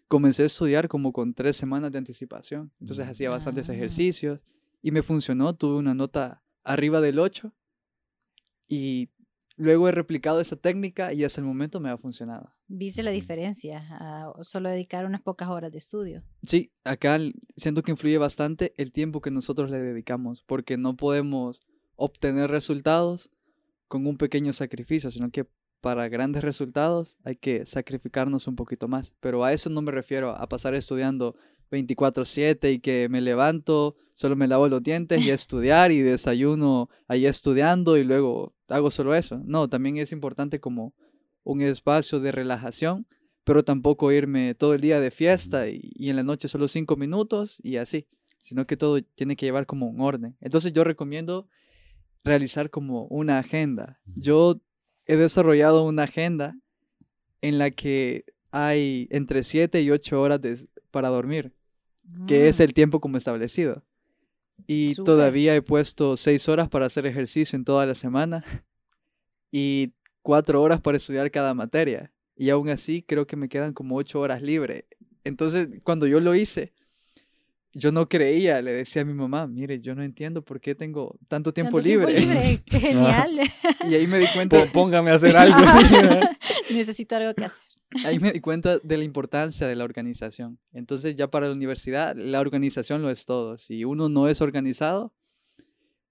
comencé 0.09 0.43
a 0.43 0.47
estudiar 0.47 0.89
como 0.89 1.11
con 1.15 1.33
tres 1.33 1.57
semanas 1.57 1.91
de 1.91 1.97
anticipación. 1.97 2.71
Entonces 2.81 3.09
hacía 3.09 3.31
bastantes 3.31 3.71
Ah. 3.71 3.73
ejercicios 3.75 4.41
y 4.83 4.91
me 4.91 5.03
funcionó, 5.03 5.55
tuve 5.55 5.77
una 5.77 5.95
nota 5.95 6.43
arriba 6.65 7.01
del 7.01 7.19
8 7.19 7.51
y 8.69 9.11
luego 9.57 9.89
he 9.89 9.93
replicado 9.93 10.41
esa 10.41 10.57
técnica 10.57 11.13
y 11.13 11.25
hasta 11.25 11.41
el 11.41 11.47
momento 11.47 11.81
me 11.81 11.91
ha 11.91 11.97
funcionado. 11.97 12.51
Viste 12.67 13.03
la 13.03 13.11
diferencia 13.11 13.87
a 13.91 14.33
solo 14.43 14.69
dedicar 14.69 15.07
unas 15.07 15.23
pocas 15.23 15.49
horas 15.49 15.71
de 15.71 15.79
estudio. 15.79 16.23
Sí, 16.45 16.73
acá 16.85 17.19
siento 17.57 17.83
que 17.83 17.93
influye 17.93 18.19
bastante 18.19 18.75
el 18.77 18.93
tiempo 18.93 19.21
que 19.21 19.31
nosotros 19.31 19.71
le 19.71 19.79
dedicamos, 19.79 20.43
porque 20.43 20.77
no 20.77 20.97
podemos 20.97 21.63
obtener 21.97 22.51
resultados 22.51 23.31
con 23.89 24.07
un 24.07 24.17
pequeño 24.17 24.53
sacrificio, 24.53 25.11
sino 25.11 25.31
que 25.31 25.47
para 25.81 26.09
grandes 26.09 26.43
resultados 26.43 27.19
hay 27.25 27.37
que 27.37 27.67
sacrificarnos 27.67 28.49
un 28.49 28.57
poquito 28.57 28.89
más. 28.89 29.15
Pero 29.21 29.45
a 29.45 29.53
eso 29.53 29.69
no 29.69 29.83
me 29.83 29.93
refiero 29.93 30.31
a 30.31 30.49
pasar 30.49 30.75
estudiando 30.75 31.37
24/7 31.71 32.73
y 32.73 32.79
que 32.81 33.09
me 33.11 33.21
levanto, 33.21 33.95
solo 34.15 34.35
me 34.35 34.49
lavo 34.49 34.67
los 34.69 34.83
dientes 34.83 35.25
y 35.25 35.31
a 35.31 35.35
estudiar 35.35 35.93
y 35.93 36.01
desayuno 36.01 36.89
ahí 37.07 37.27
estudiando 37.27 37.99
y 37.99 38.05
luego 38.05 38.54
hago 38.75 38.91
solo 38.91 39.15
eso. 39.15 39.41
No, 39.45 39.69
también 39.69 39.97
es 39.99 40.13
importante 40.13 40.59
como 40.61 40.93
un 41.43 41.61
espacio 41.63 42.21
de 42.21 42.33
relajación 42.33 43.07
pero 43.47 43.63
tampoco 43.63 44.11
irme 44.11 44.55
todo 44.55 44.73
el 44.73 44.81
día 44.81 45.01
de 45.01 45.11
fiesta 45.11 45.69
y, 45.69 45.79
y 45.95 46.09
en 46.09 46.17
la 46.17 46.23
noche 46.23 46.49
solo 46.49 46.67
cinco 46.67 46.97
minutos 46.97 47.61
y 47.63 47.77
así, 47.77 48.07
sino 48.41 48.67
que 48.67 48.79
todo 48.79 49.03
tiene 49.03 49.37
que 49.37 49.45
llevar 49.45 49.67
como 49.67 49.87
un 49.87 50.01
orden. 50.01 50.35
Entonces 50.41 50.73
yo 50.73 50.83
recomiendo 50.83 51.47
realizar 52.25 52.71
como 52.71 53.05
una 53.09 53.39
agenda. 53.39 54.01
Yo 54.17 54.63
he 55.05 55.17
desarrollado 55.17 55.85
una 55.85 56.05
agenda 56.05 56.57
en 57.43 57.59
la 57.59 57.71
que 57.71 58.25
hay 58.51 59.09
entre 59.11 59.43
7 59.43 59.83
y 59.83 59.91
8 59.91 60.23
horas 60.23 60.41
de- 60.41 60.67
para 60.91 61.09
dormir, 61.09 61.53
que 62.27 62.49
es 62.49 62.59
Mm, 62.61 62.63
el 62.63 62.73
tiempo 62.73 62.99
como 63.01 63.19
establecido. 63.19 63.83
Y 64.67 64.95
todavía 64.95 65.55
he 65.55 65.63
puesto 65.63 66.17
6 66.17 66.49
horas 66.49 66.69
para 66.69 66.87
hacer 66.87 67.07
ejercicio 67.07 67.57
en 67.57 67.65
toda 67.65 67.85
la 67.87 67.95
semana 67.95 68.45
y 69.51 69.93
4 70.23 70.61
horas 70.63 70.81
para 70.81 70.97
estudiar 70.97 71.31
cada 71.31 71.55
materia. 71.55 72.13
Y 72.37 72.51
aún 72.51 72.69
así 72.69 73.03
creo 73.03 73.27
que 73.27 73.37
me 73.37 73.49
quedan 73.49 73.73
como 73.73 73.97
8 73.97 74.19
horas 74.21 74.43
libre. 74.43 74.87
Entonces, 75.25 75.69
cuando 75.85 76.07
yo 76.07 76.19
lo 76.21 76.35
hice, 76.35 76.73
yo 77.73 77.91
no 77.93 78.09
creía, 78.09 78.61
le 78.63 78.73
decía 78.73 79.03
a 79.03 79.05
mi 79.05 79.15
mamá, 79.15 79.47
mire, 79.47 79.81
yo 79.81 79.95
no 79.95 80.03
entiendo 80.03 80.43
por 80.43 80.61
qué 80.61 80.75
tengo 80.75 81.17
tanto 81.29 81.53
tiempo 81.53 81.77
Tanto 81.79 81.89
libre. 81.89 82.21
libre, 82.21 82.63
qué 82.67 82.81
genial. 82.81 83.41
y 83.89 83.95
ahí 83.95 84.07
me 84.07 84.19
di 84.19 84.27
cuenta, 84.35 84.57
Pó- 84.67 84.73
Póngame 84.73 85.11
a 85.11 85.15
hacer 85.15 85.37
algo. 85.37 85.59
Necesito 86.71 87.17
algo 87.17 87.35
que 87.35 87.45
hacer. 87.45 87.63
Ahí 88.05 88.19
me 88.19 88.33
di 88.33 88.41
cuenta 88.41 88.79
de 88.79 88.97
la 88.99 89.05
importancia 89.05 89.67
de 89.67 89.77
la 89.77 89.85
organización. 89.85 90.59
Entonces 90.73 91.17
ya 91.17 91.29
para 91.31 91.47
la 91.49 91.53
universidad, 91.53 92.17
la 92.17 92.41
organización 92.41 93.03
lo 93.03 93.11
es 93.11 93.27
todo. 93.27 93.59
Si 93.59 93.85
uno 93.85 94.09
no 94.09 94.29
es 94.29 94.41
organizado, 94.41 95.13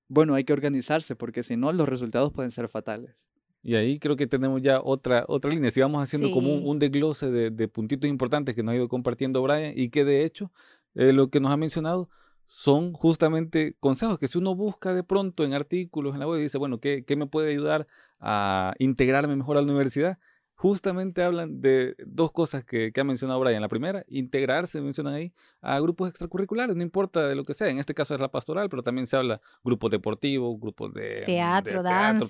bueno, 0.08 0.36
hay 0.36 0.43
que 0.43 0.54
organizarse 0.54 1.15
porque 1.15 1.43
si 1.43 1.58
no, 1.58 1.72
los 1.72 1.88
resultados 1.89 2.32
pueden 2.32 2.52
ser 2.52 2.67
fatales. 2.67 3.26
Y 3.65 3.76
ahí 3.76 3.98
creo 3.98 4.15
que 4.17 4.28
tenemos 4.28 4.62
ya 4.62 4.82
otra, 4.84 5.24
otra 5.28 5.50
línea. 5.50 5.72
Si 5.72 5.80
vamos 5.80 6.04
haciendo 6.04 6.32
como 6.32 6.54
un, 6.54 6.62
Sí. 6.62 6.67
un 6.67 6.80
desglose 6.80 7.32
de, 7.32 7.50
de 7.50 7.67
puntitos 7.69 8.10
importantes 8.10 8.56
que 8.56 8.62
nos 8.62 8.74
ha 8.74 8.76
ido 8.76 8.89
compartiendo 8.89 9.41
Brian 9.41 9.74
y 9.76 9.89
que 9.89 10.04
de 10.04 10.26
hecho 10.26 10.52
eh, 10.96 11.13
lo 11.13 11.30
que 11.30 11.39
nos 11.39 11.52
ha 11.52 11.58
mencionado 11.58 12.10
son 12.46 12.91
justamente 12.91 13.76
consejos 13.80 14.19
que 14.19 14.28
si 14.28 14.38
uno 14.38 14.54
busca 14.54 14.93
de 14.93 15.04
pronto 15.04 15.46
en 15.46 15.54
artículos 15.54 16.13
en 16.13 16.19
la 16.19 16.28
web 16.28 16.39
y 16.39 16.43
dice, 16.43 16.58
bueno, 16.58 16.80
¿qué, 16.80 17.06
qué 17.06 17.15
me 17.15 17.26
puede 17.26 17.52
ayudar 17.52 17.88
a 18.19 18.74
integrarme 18.80 19.36
mejor 19.38 19.58
a 19.58 19.62
la 19.62 19.67
universidad? 19.67 20.19
Justamente 20.56 21.22
hablan 21.24 21.60
de 21.62 21.96
dos 22.06 22.32
cosas 22.32 22.63
que, 22.63 22.92
que 22.94 23.02
ha 23.02 23.04
mencionado 23.04 23.39
Brian. 23.39 23.62
La 23.62 23.68
primera, 23.68 24.06
integrarse, 24.08 24.80
mencionan 24.82 25.13
ahí, 25.16 25.34
a 25.62 25.80
grupos 25.80 26.08
extracurriculares, 26.10 26.76
no 26.76 26.84
importa 26.84 27.28
de 27.28 27.36
lo 27.36 27.44
que 27.44 27.54
sea. 27.54 27.70
En 27.70 27.80
este 27.80 27.94
caso 27.94 28.13
es 28.13 28.22
la 28.22 28.30
pastoral, 28.32 28.70
pero 28.70 28.84
también 28.84 29.08
se 29.08 29.18
habla 29.18 29.42
grupos 29.63 29.92
deportivos, 29.92 30.58
grupos 30.60 30.94
de 30.94 31.04
de 31.04 31.24
Teatro, 31.26 31.82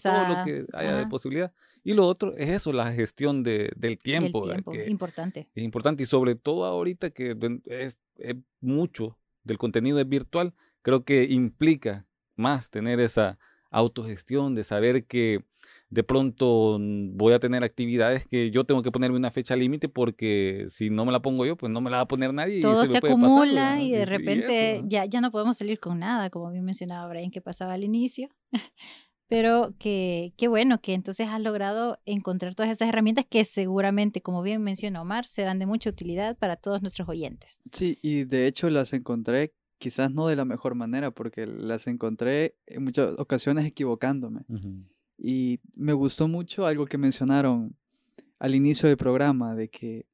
todo 0.01 0.27
lo 0.27 0.35
danza, 0.35 0.43
que 0.45 0.65
haya 0.73 0.95
de 0.95 1.05
posibilidad. 1.07 1.53
Y 1.83 1.93
lo 1.93 2.07
otro 2.07 2.33
es 2.37 2.49
eso, 2.49 2.71
la 2.73 2.91
gestión 2.93 3.43
de- 3.43 3.71
del 3.75 3.97
tiempo, 3.97 4.41
Del 4.47 4.51
tiempo, 4.53 4.71
que 4.71 4.89
importante. 4.89 5.49
es 5.53 5.63
importante 5.63 6.03
y 6.03 6.05
sobre 6.05 6.35
todo 6.35 6.65
ahorita 6.65 7.09
que 7.11 7.35
es 7.65 7.99
mucho 8.61 9.17
del 9.43 9.57
contenido 9.57 9.99
es 9.99 10.07
virtual, 10.07 10.53
creo 10.81 11.03
que 11.03 11.25
implica 11.25 12.05
más 12.35 12.71
tener 12.71 12.99
esa 12.99 13.37
autogestión 13.69 14.55
de 14.55 14.63
saber 14.63 15.05
que 15.05 15.43
de 15.93 16.03
pronto 16.03 16.77
mm, 16.79 17.15
voy 17.15 17.33
a 17.33 17.39
tener 17.39 17.63
actividades 17.63 18.27
que 18.27 18.49
yo 18.49 18.63
tengo 18.63 18.81
que 18.81 18.91
ponerme 18.91 19.17
una 19.17 19.29
fecha 19.29 19.55
límite 19.55 19.89
porque 19.89 20.65
si 20.69 20.89
no 20.89 21.05
me 21.05 21.11
la 21.11 21.21
pongo 21.21 21.45
yo, 21.45 21.55
pues 21.55 21.71
no 21.71 21.81
me 21.81 21.91
la 21.91 21.97
va 21.97 22.03
a 22.03 22.07
poner 22.07 22.33
nadie. 22.33 22.61
Todo 22.61 22.85
se 22.87 22.99
pasar, 22.99 23.11
acumula 23.11 23.79
y 23.79 23.91
de 23.91 24.05
repente 24.05 24.71
eso, 24.73 24.83
¿no? 24.83 24.89
ya, 24.89 25.05
ya 25.05 25.21
no 25.21 25.31
podemos 25.31 25.57
salir 25.57 25.79
con 25.79 25.99
nada, 25.99 26.31
como 26.31 26.49
bien 26.51 26.65
mencionaba 26.65 27.07
Brian 27.07 27.29
que 27.29 27.41
pasaba 27.41 27.73
al 27.73 27.83
inicio. 27.83 28.29
Pero 29.29 29.73
que, 29.79 30.33
qué 30.37 30.47
bueno 30.47 30.81
que 30.81 30.93
entonces 30.93 31.27
has 31.27 31.41
logrado 31.41 31.97
encontrar 32.05 32.55
todas 32.55 32.71
esas 32.71 32.89
herramientas 32.89 33.25
que 33.27 33.45
seguramente, 33.45 34.21
como 34.21 34.43
bien 34.43 34.61
mencionó 34.61 35.01
Omar, 35.01 35.25
serán 35.25 35.59
de 35.59 35.65
mucha 35.65 35.89
utilidad 35.89 36.37
para 36.37 36.55
todos 36.55 36.81
nuestros 36.81 37.07
oyentes. 37.07 37.61
Sí, 37.71 37.97
y 38.01 38.25
de 38.25 38.47
hecho 38.47 38.69
las 38.69 38.93
encontré 38.93 39.53
quizás 39.79 40.11
no 40.11 40.27
de 40.27 40.35
la 40.35 40.45
mejor 40.45 40.75
manera, 40.75 41.11
porque 41.11 41.45
las 41.45 41.87
encontré 41.87 42.57
en 42.67 42.83
muchas 42.83 43.15
ocasiones 43.17 43.65
equivocándome. 43.65 44.41
Y 45.25 45.61
me 45.73 45.93
gustó 45.93 46.27
mucho 46.27 46.65
algo 46.65 46.85
que 46.85 46.97
mencionaron 46.97 47.77
al 48.39 48.55
inicio 48.55 48.89
del 48.89 48.97
programa, 48.97 49.55
de 49.55 49.69
que 49.69 50.05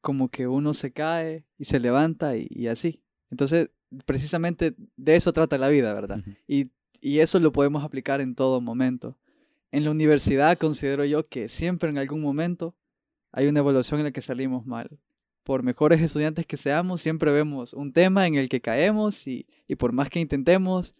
como 0.00 0.30
que 0.30 0.48
uno 0.48 0.72
se 0.72 0.90
cae 0.90 1.44
y 1.58 1.66
se 1.66 1.78
levanta 1.78 2.34
y, 2.38 2.48
y 2.48 2.68
así. 2.68 3.02
Entonces, 3.30 3.68
precisamente 4.06 4.74
de 4.96 5.16
eso 5.16 5.34
trata 5.34 5.58
la 5.58 5.68
vida, 5.68 5.92
¿verdad? 5.92 6.24
Y, 6.48 6.70
y 6.98 7.18
eso 7.18 7.38
lo 7.40 7.52
podemos 7.52 7.84
aplicar 7.84 8.22
en 8.22 8.34
todo 8.34 8.62
momento. 8.62 9.18
En 9.70 9.84
la 9.84 9.90
universidad 9.90 10.56
considero 10.56 11.04
yo 11.04 11.28
que 11.28 11.48
siempre 11.50 11.90
en 11.90 11.98
algún 11.98 12.22
momento 12.22 12.74
hay 13.32 13.48
una 13.48 13.60
evaluación 13.60 14.00
en 14.00 14.04
la 14.04 14.12
que 14.12 14.22
salimos 14.22 14.64
mal. 14.64 14.98
Por 15.42 15.62
mejores 15.62 16.00
estudiantes 16.00 16.46
que 16.46 16.56
seamos, 16.56 17.02
siempre 17.02 17.32
vemos 17.32 17.74
un 17.74 17.92
tema 17.92 18.26
en 18.26 18.36
el 18.36 18.48
que 18.48 18.62
caemos 18.62 19.26
y, 19.26 19.46
y 19.68 19.76
por 19.76 19.92
más 19.92 20.08
que 20.08 20.20
intentemos, 20.20 20.94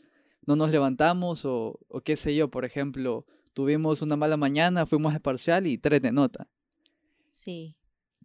no 0.47 0.57
nos 0.57 0.71
levantamos 0.71 1.45
o, 1.45 1.79
o 1.89 2.01
qué 2.01 2.17
sé 2.17 2.35
yo, 2.35 2.51
por 2.51 2.65
ejemplo, 2.65 3.27
tuvimos 3.53 4.03
una 4.03 4.17
mala 4.17 4.37
mañana, 4.37 4.87
fuimos 4.87 5.15
al 5.15 5.21
parcial 5.21 5.67
y 5.67 5.79
tres 5.79 6.03
de 6.03 6.13
nota. 6.13 6.49
Sí. 7.27 7.77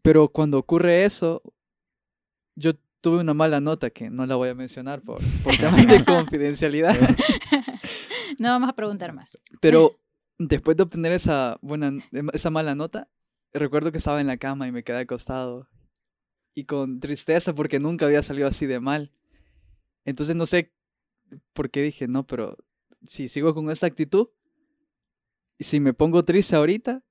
Pero 0.02 0.30
cuando 0.30 0.58
ocurre 0.58 1.06
eso, 1.06 1.42
yo 2.56 2.74
tuve 3.02 3.20
una 3.20 3.34
mala 3.34 3.60
nota 3.60 3.90
que 3.90 4.10
no 4.10 4.26
la 4.26 4.36
voy 4.36 4.50
a 4.50 4.56
mencionar 4.56 5.02
por, 5.02 5.22
por 5.44 5.56
temas 5.58 5.88
de 5.88 6.04
confidencialidad. 6.04 6.96
No 8.40 8.50
vamos 8.50 8.70
a 8.70 8.74
preguntar 8.74 9.14
más. 9.14 9.40
Pero 9.62 10.00
después 10.38 10.78
de 10.78 10.84
obtener 10.84 11.12
esa, 11.12 11.58
buena, 11.62 11.94
esa 12.34 12.50
mala 12.50 12.76
nota, 12.76 13.10
recuerdo 13.52 13.92
que 13.92 13.98
estaba 13.98 14.22
en 14.22 14.28
la 14.28 14.38
cama 14.38 14.68
y 14.68 14.72
me 14.72 14.84
quedé 14.84 15.00
acostado. 15.00 15.68
Y 16.54 16.66
con 16.66 17.00
tristeza 17.00 17.54
porque 17.54 17.80
nunca 17.80 18.06
había 18.06 18.22
salido 18.22 18.48
así 18.48 18.66
de 18.66 18.80
mal. 18.80 19.12
Entonces 20.06 20.36
no 20.36 20.46
sé 20.46 20.74
por 21.54 21.70
qué 21.70 21.82
dije, 21.82 22.08
no, 22.08 22.26
pero 22.26 22.58
si 23.06 23.28
sigo 23.28 23.54
con 23.54 23.70
esta 23.70 23.88
actitud, 23.88 24.30
y 25.58 25.64
si 25.64 25.80
me 25.80 25.94
pongo 25.94 26.24
triste 26.24 26.56
ahorita, 26.56 27.04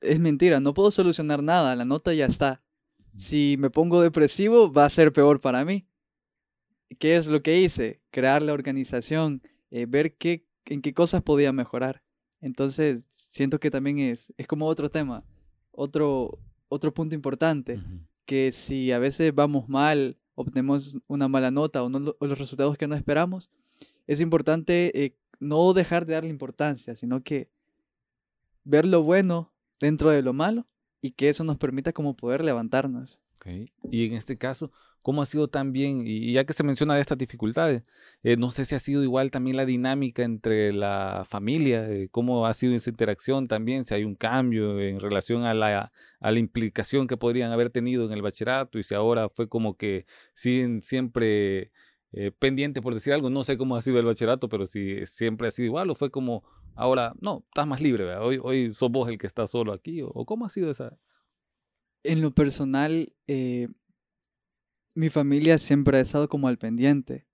es 0.00 0.20
mentira, 0.20 0.60
no 0.60 0.74
puedo 0.74 0.90
solucionar 0.90 1.42
nada, 1.42 1.76
la 1.76 1.84
nota 1.84 2.12
ya 2.12 2.26
está. 2.26 2.62
Si 3.16 3.56
me 3.58 3.70
pongo 3.70 4.02
depresivo, 4.02 4.72
va 4.72 4.84
a 4.84 4.90
ser 4.90 5.12
peor 5.12 5.40
para 5.40 5.64
mí. 5.64 5.86
¿Qué 6.98 7.16
es 7.16 7.28
lo 7.28 7.42
que 7.42 7.60
hice? 7.60 8.02
Crear 8.10 8.42
la 8.42 8.52
organización, 8.52 9.42
eh, 9.70 9.86
ver 9.86 10.16
qué, 10.16 10.46
en 10.66 10.82
qué 10.82 10.92
cosas 10.92 11.22
podía 11.22 11.52
mejorar. 11.52 12.02
Entonces, 12.40 13.06
siento 13.10 13.58
que 13.58 13.70
también 13.70 13.98
es, 13.98 14.32
es 14.36 14.46
como 14.46 14.66
otro 14.66 14.90
tema, 14.90 15.24
otro, 15.70 16.38
otro 16.68 16.92
punto 16.92 17.14
importante, 17.14 17.80
que 18.26 18.52
si 18.52 18.92
a 18.92 18.98
veces 18.98 19.34
vamos 19.34 19.68
mal, 19.68 20.18
obtenemos 20.34 20.98
una 21.06 21.28
mala 21.28 21.50
nota 21.50 21.82
o, 21.82 21.88
no, 21.88 22.16
los 22.20 22.38
resultados 22.38 22.76
que 22.76 22.86
no 22.86 22.94
esperamos, 22.94 23.50
es 24.06 24.20
importante 24.20 25.04
eh, 25.04 25.16
no 25.40 25.72
dejar 25.72 26.06
de 26.06 26.14
darle 26.14 26.30
importancia, 26.30 26.94
sino 26.96 27.22
que 27.22 27.48
ver 28.64 28.86
lo 28.86 29.02
bueno 29.02 29.52
dentro 29.80 30.10
de 30.10 30.22
lo 30.22 30.32
malo 30.32 30.66
y 31.00 31.12
que 31.12 31.28
eso 31.28 31.44
nos 31.44 31.58
permita 31.58 31.92
como 31.92 32.16
poder 32.16 32.44
levantarnos. 32.44 33.20
Ok. 33.36 33.46
Y 33.90 34.06
en 34.06 34.14
este 34.14 34.36
caso, 34.38 34.70
¿cómo 35.04 35.22
ha 35.22 35.26
sido 35.26 35.48
también, 35.48 36.06
y 36.06 36.32
ya 36.32 36.44
que 36.44 36.54
se 36.54 36.64
menciona 36.64 36.94
de 36.94 37.02
estas 37.02 37.18
dificultades, 37.18 37.82
eh, 38.22 38.36
no 38.36 38.50
sé 38.50 38.64
si 38.64 38.74
ha 38.74 38.78
sido 38.78 39.02
igual 39.02 39.30
también 39.30 39.56
la 39.56 39.66
dinámica 39.66 40.22
entre 40.22 40.72
la 40.72 41.26
familia, 41.28 41.88
eh, 41.90 42.08
cómo 42.10 42.46
ha 42.46 42.54
sido 42.54 42.74
esa 42.74 42.90
interacción 42.90 43.46
también, 43.46 43.84
si 43.84 43.94
hay 43.94 44.04
un 44.04 44.14
cambio 44.14 44.80
en 44.80 45.00
relación 45.00 45.44
a 45.44 45.52
la, 45.54 45.92
implicación 46.36 47.06
que 47.06 47.18
podrían 47.18 47.52
haber 47.52 47.70
tenido 47.70 48.06
en 48.06 48.12
el 48.12 48.22
bachillerato 48.22 48.78
y 48.78 48.82
si 48.82 48.94
ahora 48.94 49.28
fue 49.28 49.48
como 49.48 49.76
que 49.76 50.06
siguen 50.32 50.82
siempre 50.82 51.70
eh, 52.12 52.32
pendientes 52.38 52.82
por 52.82 52.94
decir 52.94 53.12
algo, 53.12 53.28
no 53.28 53.44
sé 53.44 53.58
cómo 53.58 53.76
ha 53.76 53.82
sido 53.82 53.98
el 53.98 54.06
bachillerato, 54.06 54.48
pero 54.48 54.64
si 54.66 55.04
siempre 55.06 55.48
ha 55.48 55.50
sido 55.50 55.66
igual 55.66 55.90
o 55.90 55.94
fue 55.94 56.10
como 56.10 56.44
ahora, 56.74 57.12
no, 57.20 57.44
estás 57.48 57.66
más 57.66 57.82
libre, 57.82 58.04
¿verdad? 58.04 58.24
hoy, 58.24 58.38
hoy 58.42 58.72
sos 58.72 58.90
vos 58.90 59.08
el 59.10 59.18
que 59.18 59.26
está 59.26 59.46
solo 59.46 59.72
aquí, 59.74 60.00
o 60.02 60.24
cómo 60.24 60.46
ha 60.46 60.48
sido 60.48 60.70
esa... 60.70 60.96
En 62.04 62.20
lo 62.20 62.32
personal, 62.34 63.12
eh, 63.26 63.68
mi 64.94 65.08
familia 65.08 65.58
siempre 65.58 65.98
ha 65.98 66.00
estado 66.00 66.28
como 66.28 66.48
al 66.48 66.58
pendiente. 66.58 67.26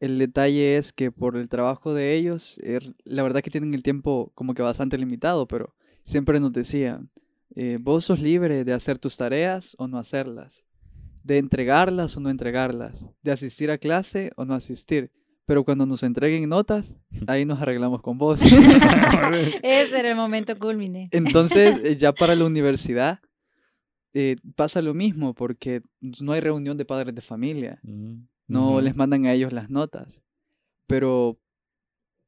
El 0.00 0.18
detalle 0.18 0.76
es 0.78 0.92
que 0.92 1.12
por 1.12 1.36
el 1.36 1.48
trabajo 1.48 1.94
de 1.94 2.14
ellos, 2.14 2.58
er- 2.62 2.94
la 3.04 3.22
verdad 3.22 3.42
que 3.42 3.50
tienen 3.50 3.74
el 3.74 3.82
tiempo 3.82 4.32
como 4.34 4.54
que 4.54 4.62
bastante 4.62 4.98
limitado, 4.98 5.46
pero 5.46 5.74
siempre 6.04 6.40
nos 6.40 6.52
decían, 6.52 7.10
eh, 7.54 7.78
vos 7.80 8.04
sos 8.04 8.20
libre 8.20 8.64
de 8.64 8.72
hacer 8.72 8.98
tus 8.98 9.16
tareas 9.16 9.74
o 9.78 9.86
no 9.86 9.98
hacerlas, 9.98 10.64
de 11.22 11.38
entregarlas 11.38 12.16
o 12.16 12.20
no 12.20 12.30
entregarlas, 12.30 13.06
de 13.22 13.30
asistir 13.32 13.70
a 13.70 13.78
clase 13.78 14.32
o 14.36 14.44
no 14.44 14.54
asistir, 14.54 15.12
pero 15.44 15.64
cuando 15.64 15.86
nos 15.86 16.02
entreguen 16.02 16.48
notas, 16.48 16.96
ahí 17.28 17.44
nos 17.44 17.60
arreglamos 17.60 18.00
con 18.02 18.18
vos. 18.18 18.40
Ese 19.62 19.98
era 19.98 20.10
el 20.10 20.16
momento 20.16 20.58
culmine. 20.58 21.08
Entonces, 21.12 21.78
eh, 21.84 21.96
ya 21.96 22.12
para 22.12 22.34
la 22.34 22.44
universidad 22.44 23.20
eh, 24.14 24.36
pasa 24.56 24.82
lo 24.82 24.94
mismo 24.94 25.34
porque 25.34 25.82
no 26.00 26.32
hay 26.32 26.40
reunión 26.40 26.76
de 26.76 26.84
padres 26.84 27.14
de 27.14 27.20
familia, 27.20 27.80
Mm, 27.82 28.26
no 28.48 28.80
les 28.80 28.94
mandan 28.96 29.24
a 29.26 29.32
ellos 29.32 29.52
las 29.52 29.70
notas. 29.70 30.22
Pero 30.86 31.38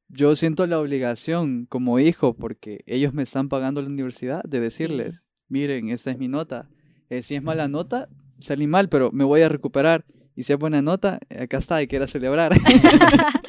yo 0.09 0.35
siento 0.37 0.67
la 0.67 0.81
obligación 0.81 1.67
como 1.67 1.99
hijo, 1.99 2.35
porque 2.35 2.83
ellos 2.87 3.13
me 3.13 3.23
están 3.23 3.49
pagando 3.49 3.83
la 3.83 3.89
universidad, 3.89 4.43
de 4.45 4.61
decirles, 4.61 5.25
miren, 5.49 5.91
esta 5.91 6.11
es 6.11 6.19
mi 6.19 6.29
nota. 6.29 6.69
Eh, 7.11 7.21
si 7.21 7.35
es 7.35 7.43
mala 7.43 7.69
nota, 7.69 8.09
salí 8.39 8.67
mal, 8.67 8.89
pero 8.89 9.13
me 9.13 9.25
voy 9.25 9.43
a 9.43 9.49
recuperar. 9.49 10.05
Y 10.37 10.43
si 10.43 10.53
es 10.53 10.59
buena 10.59 10.83
nota, 10.83 11.19
eh, 11.31 11.43
acá 11.45 11.59
está, 11.59 11.81
y 11.83 11.87
quiera 11.87 12.07
celebrar. 12.07 12.53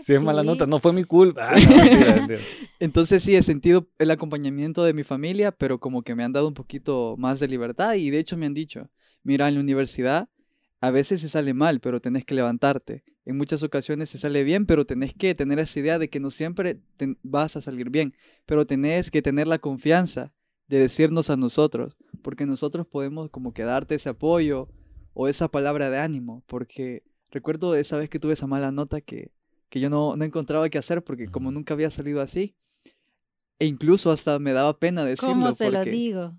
Si 0.00 0.14
es 0.14 0.22
mala 0.22 0.42
Sí. 0.42 0.46
nota, 0.46 0.66
no 0.66 0.78
fue 0.78 0.92
mi 0.92 1.04
culpa. 1.04 1.48
Ah, 1.50 1.56
no, 1.58 1.76
mentira, 1.76 2.14
mentira. 2.16 2.40
Entonces 2.80 3.22
sí, 3.22 3.34
he 3.34 3.42
sentido 3.42 3.88
el 3.98 4.10
acompañamiento 4.10 4.84
de 4.84 4.92
mi 4.92 5.02
familia, 5.02 5.50
pero 5.52 5.80
como 5.80 6.02
que 6.02 6.14
me 6.14 6.22
han 6.24 6.32
dado 6.32 6.46
un 6.48 6.54
poquito 6.54 7.16
más 7.18 7.40
de 7.40 7.48
libertad 7.48 7.94
y 7.94 8.10
de 8.10 8.18
hecho 8.18 8.36
me 8.36 8.46
han 8.46 8.54
dicho, 8.54 8.88
mira, 9.22 9.48
en 9.48 9.54
la 9.54 9.60
universidad 9.60 10.28
a 10.80 10.90
veces 10.90 11.20
se 11.22 11.28
sale 11.28 11.54
mal, 11.54 11.80
pero 11.80 12.00
tenés 12.00 12.24
que 12.24 12.34
levantarte. 12.34 13.02
En 13.24 13.36
muchas 13.36 13.62
ocasiones 13.62 14.08
se 14.10 14.18
sale 14.18 14.44
bien, 14.44 14.66
pero 14.66 14.84
tenés 14.86 15.12
que 15.14 15.34
tener 15.34 15.58
esa 15.58 15.80
idea 15.80 15.98
de 15.98 16.08
que 16.08 16.20
no 16.20 16.30
siempre 16.30 16.76
te- 16.96 17.16
vas 17.22 17.56
a 17.56 17.60
salir 17.60 17.90
bien, 17.90 18.14
pero 18.44 18.66
tenés 18.66 19.10
que 19.10 19.22
tener 19.22 19.46
la 19.48 19.58
confianza 19.58 20.32
de 20.68 20.78
decirnos 20.78 21.30
a 21.30 21.36
nosotros, 21.36 21.96
porque 22.22 22.46
nosotros 22.46 22.86
podemos 22.86 23.30
como 23.30 23.52
que 23.52 23.62
darte 23.64 23.96
ese 23.96 24.10
apoyo 24.10 24.68
o 25.18 25.28
esa 25.28 25.48
palabra 25.48 25.88
de 25.88 25.98
ánimo, 25.98 26.42
porque 26.46 27.02
recuerdo 27.30 27.74
esa 27.74 27.96
vez 27.96 28.10
que 28.10 28.20
tuve 28.20 28.34
esa 28.34 28.46
mala 28.46 28.70
nota 28.70 29.00
que, 29.00 29.32
que 29.70 29.80
yo 29.80 29.88
no, 29.88 30.14
no 30.14 30.24
encontraba 30.24 30.68
qué 30.68 30.76
hacer 30.76 31.02
porque 31.02 31.26
como 31.26 31.50
nunca 31.50 31.72
había 31.72 31.88
salido 31.88 32.20
así, 32.20 32.54
e 33.58 33.64
incluso 33.64 34.12
hasta 34.12 34.38
me 34.38 34.52
daba 34.52 34.78
pena 34.78 35.06
decirlo. 35.06 35.32
¿Cómo 35.32 35.52
se 35.52 35.70
lo 35.70 35.78
porque 35.78 35.90
digo? 35.90 36.36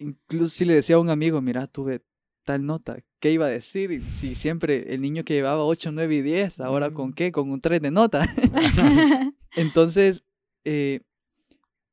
Incluso 0.00 0.56
si 0.56 0.64
le 0.64 0.74
decía 0.74 0.96
a 0.96 0.98
un 0.98 1.10
amigo, 1.10 1.40
mira, 1.40 1.68
tuve 1.68 2.02
tal 2.44 2.66
nota, 2.66 2.98
¿qué 3.20 3.30
iba 3.30 3.46
a 3.46 3.50
decir? 3.50 3.92
Y 3.92 4.00
Si 4.00 4.34
siempre 4.34 4.92
el 4.92 5.00
niño 5.00 5.22
que 5.22 5.34
llevaba 5.34 5.64
8, 5.64 5.92
9 5.92 6.16
y 6.16 6.22
10, 6.22 6.58
ahora 6.58 6.90
con 6.90 7.12
qué? 7.12 7.30
Con 7.30 7.52
un 7.52 7.60
3 7.60 7.80
de 7.80 7.92
nota. 7.92 8.26
Entonces, 9.54 10.24
eh, 10.64 11.02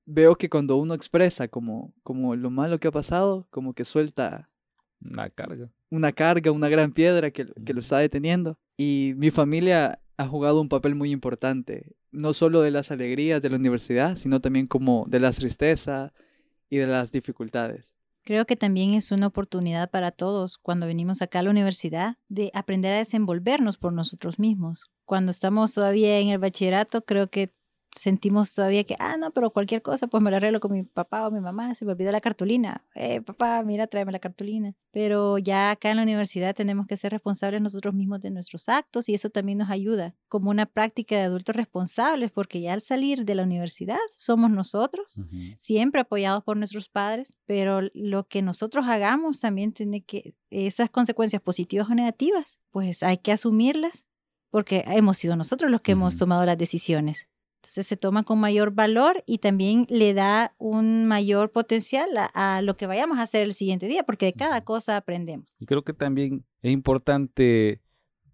veo 0.06 0.36
que 0.38 0.50
cuando 0.50 0.78
uno 0.78 0.96
expresa 0.96 1.48
como, 1.48 1.94
como 2.02 2.36
lo 2.36 2.50
malo 2.50 2.80
que 2.80 2.88
ha 2.88 2.92
pasado, 2.92 3.48
como 3.52 3.74
que 3.76 3.86
suelta 3.86 4.50
Una 5.02 5.30
carga. 5.30 5.70
Una 5.96 6.12
carga, 6.12 6.52
una 6.52 6.70
gran 6.70 6.92
piedra 6.92 7.32
que, 7.32 7.46
que 7.46 7.74
lo 7.74 7.80
está 7.80 8.00
deteniendo. 8.00 8.58
Y 8.78 9.14
mi 9.18 9.32
familia 9.32 10.00
ha 10.18 10.28
jugado 10.28 10.62
un 10.62 10.70
papel 10.70 10.96
muy 10.96 11.12
importante, 11.12 11.96
no 12.12 12.34
solo 12.34 12.62
de 12.62 12.72
las 12.72 12.92
alegrías 12.92 13.42
de 13.42 13.50
la 13.50 13.58
universidad, 13.58 14.16
sino 14.16 14.42
también 14.42 14.68
como 14.68 15.06
de 15.08 15.20
las 15.20 15.38
tristezas 15.38 16.12
y 16.70 16.78
de 16.78 16.88
las 16.88 17.12
dificultades. 17.12 17.96
Creo 18.24 18.46
que 18.46 18.56
también 18.56 18.96
es 18.96 19.12
una 19.12 19.28
oportunidad 19.28 19.92
para 19.92 20.12
todos 20.12 20.58
cuando 20.58 20.88
venimos 20.88 21.22
acá 21.22 21.40
a 21.40 21.44
la 21.44 21.52
universidad 21.52 22.18
de 22.28 22.50
aprender 22.56 22.94
a 22.94 22.98
desenvolvernos 22.98 23.78
por 23.78 23.94
nosotros 23.94 24.40
mismos. 24.40 24.86
Cuando 25.06 25.30
estamos 25.30 25.76
todavía 25.76 26.18
en 26.20 26.30
el 26.30 26.40
bachillerato, 26.40 27.06
creo 27.06 27.30
que 27.30 27.54
sentimos 27.96 28.54
todavía 28.54 28.84
que, 28.84 28.96
ah, 29.00 29.18
no, 29.18 29.32
pero 29.32 29.52
cualquier 29.52 29.82
cosa, 29.82 30.08
pues 30.08 30.22
me 30.22 30.30
lo 30.30 30.38
arreglo 30.38 30.60
con 30.60 30.72
mi 30.72 30.84
papá 30.84 31.28
o 31.28 31.32
mi 31.32 31.40
mamá, 31.40 31.74
se 31.74 31.86
me 31.86 31.94
olvidó 31.94 32.12
la 32.12 32.20
cartulina. 32.20 32.86
Eh, 32.94 33.22
papá, 33.22 33.64
mira, 33.64 33.88
tráeme 33.88 34.12
la 34.12 34.20
cartulina. 34.20 34.76
Pero 34.92 35.38
ya 35.38 35.72
acá 35.72 35.90
en 35.90 35.98
la 35.98 36.04
universidad 36.04 36.54
tenemos 36.54 36.88
que 36.88 36.98
ser 36.98 37.12
responsables 37.12 37.62
nosotros 37.62 37.94
mismos 37.94 38.22
de 38.22 38.32
nuestros 38.32 38.70
actos 38.70 39.10
y 39.10 39.14
eso 39.14 39.30
también 39.30 39.58
nos 39.58 39.70
ayuda 39.70 40.16
como 40.28 40.50
una 40.50 40.66
práctica 40.66 41.16
de 41.16 41.24
adultos 41.24 41.56
responsables, 41.56 42.32
porque 42.32 42.62
ya 42.62 42.74
al 42.74 42.82
salir 42.82 43.26
de 43.26 43.36
la 43.36 43.44
universidad 43.44 43.98
somos 44.16 44.52
nosotros 44.52 45.20
siempre 45.56 46.02
apoyados 46.02 46.44
por 46.44 46.58
nuestros 46.58 46.90
padres, 46.90 47.34
pero 47.46 47.82
lo 47.94 48.28
que 48.28 48.42
nosotros 48.42 48.86
hagamos 48.88 49.40
también 49.40 49.72
tiene 49.72 50.04
que, 50.04 50.36
esas 50.50 50.90
consecuencias 50.90 51.42
positivas 51.42 51.90
o 51.90 51.96
negativas, 51.96 52.60
pues 52.72 53.04
hay 53.04 53.18
que 53.18 53.32
asumirlas 53.32 54.06
porque 54.50 54.86
hemos 54.88 55.18
sido 55.18 55.36
nosotros 55.36 55.70
los 55.70 55.82
que 55.82 55.92
hemos 55.92 56.18
tomado 56.18 56.46
las 56.46 56.58
decisiones. 56.58 57.28
Entonces 57.66 57.88
se 57.88 57.98
toma 57.98 58.22
con 58.22 58.40
mayor 58.40 58.72
valor 58.72 59.24
y 59.26 59.40
también 59.40 59.88
le 59.90 60.14
da 60.14 60.54
un 60.60 61.08
mayor 61.08 61.52
potencial 61.52 62.08
a, 62.16 62.58
a 62.58 62.62
lo 62.62 62.78
que 62.78 62.86
vayamos 62.86 63.18
a 63.18 63.24
hacer 63.24 63.42
el 63.42 63.54
siguiente 63.54 63.88
día, 63.88 64.04
porque 64.04 64.28
de 64.28 64.34
cada 64.34 64.64
cosa 64.64 64.98
aprendemos. 64.98 65.48
Y 65.60 65.66
creo 65.66 65.84
que 65.84 65.94
también 65.94 66.46
es 66.62 66.72
importante 66.72 67.82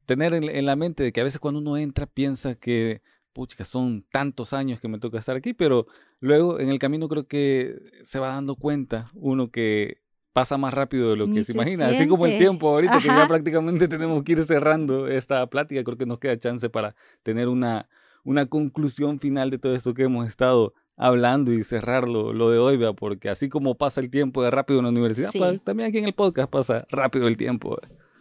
tener 0.06 0.34
en, 0.34 0.50
en 0.50 0.66
la 0.66 0.76
mente 0.76 1.04
de 1.04 1.14
que 1.14 1.22
a 1.22 1.24
veces 1.24 1.40
cuando 1.40 1.62
uno 1.62 1.78
entra 1.78 2.08
piensa 2.08 2.56
que, 2.56 3.02
pucha, 3.32 3.64
son 3.64 4.06
tantos 4.12 4.52
años 4.52 4.82
que 4.82 4.90
me 4.90 5.00
toca 5.00 5.18
estar 5.18 5.38
aquí, 5.38 5.54
pero 5.54 5.88
luego 6.20 6.60
en 6.60 6.68
el 6.68 6.78
camino 6.78 7.08
creo 7.08 7.24
que 7.24 7.78
se 8.04 8.20
va 8.20 8.34
dando 8.34 8.58
cuenta 8.58 9.12
uno 9.14 9.50
que 9.50 10.02
pasa 10.34 10.58
más 10.58 10.74
rápido 10.74 11.10
de 11.12 11.16
lo 11.16 11.28
que 11.28 11.32
Ni 11.32 11.44
se 11.46 11.46
se 11.46 11.54
imagina. 11.54 11.88
Así 11.88 12.06
como 12.06 12.26
el 12.26 12.38
tiempo 12.38 12.68
ahorita 12.68 13.00
que 13.00 13.08
ya 13.08 13.26
prácticamente 13.30 13.88
tenemos 13.88 14.24
que 14.24 14.34
ir 14.34 14.44
cerrando 14.44 15.08
esta 15.08 15.48
plática, 15.48 15.86
creo 15.86 15.98
que 15.98 16.06
nos 16.06 16.20
queda 16.20 16.38
chance 16.38 16.70
para 16.70 16.96
tener 17.24 17.48
una, 17.48 17.88
una 18.24 18.46
conclusión 18.46 19.20
final 19.20 19.50
de 19.50 19.58
todo 19.58 19.76
esto 19.76 19.94
que 19.94 20.04
hemos 20.04 20.28
estado 20.28 20.74
hablando 20.98 21.52
y 21.52 21.64
cerrar 21.64 22.08
lo, 22.08 22.32
lo 22.34 22.52
de 22.52 22.60
hoy, 22.60 22.78
¿vea? 22.78 22.94
porque 22.94 23.30
así 23.30 23.50
como 23.50 23.76
pasa 23.76 24.02
el 24.02 24.12
tiempo 24.12 24.44
de 24.44 24.52
rápido 24.52 24.80
en 24.80 24.86
la 24.86 24.92
universidad, 24.92 25.30
Sí. 25.32 25.40
pues, 25.40 25.62
también 25.64 25.90
aquí 25.90 25.98
en 25.98 26.06
el 26.06 26.14
podcast 26.14 26.50
pasa 26.50 26.86
rápido 26.92 27.28
el 27.28 27.38
tiempo. 27.38 27.78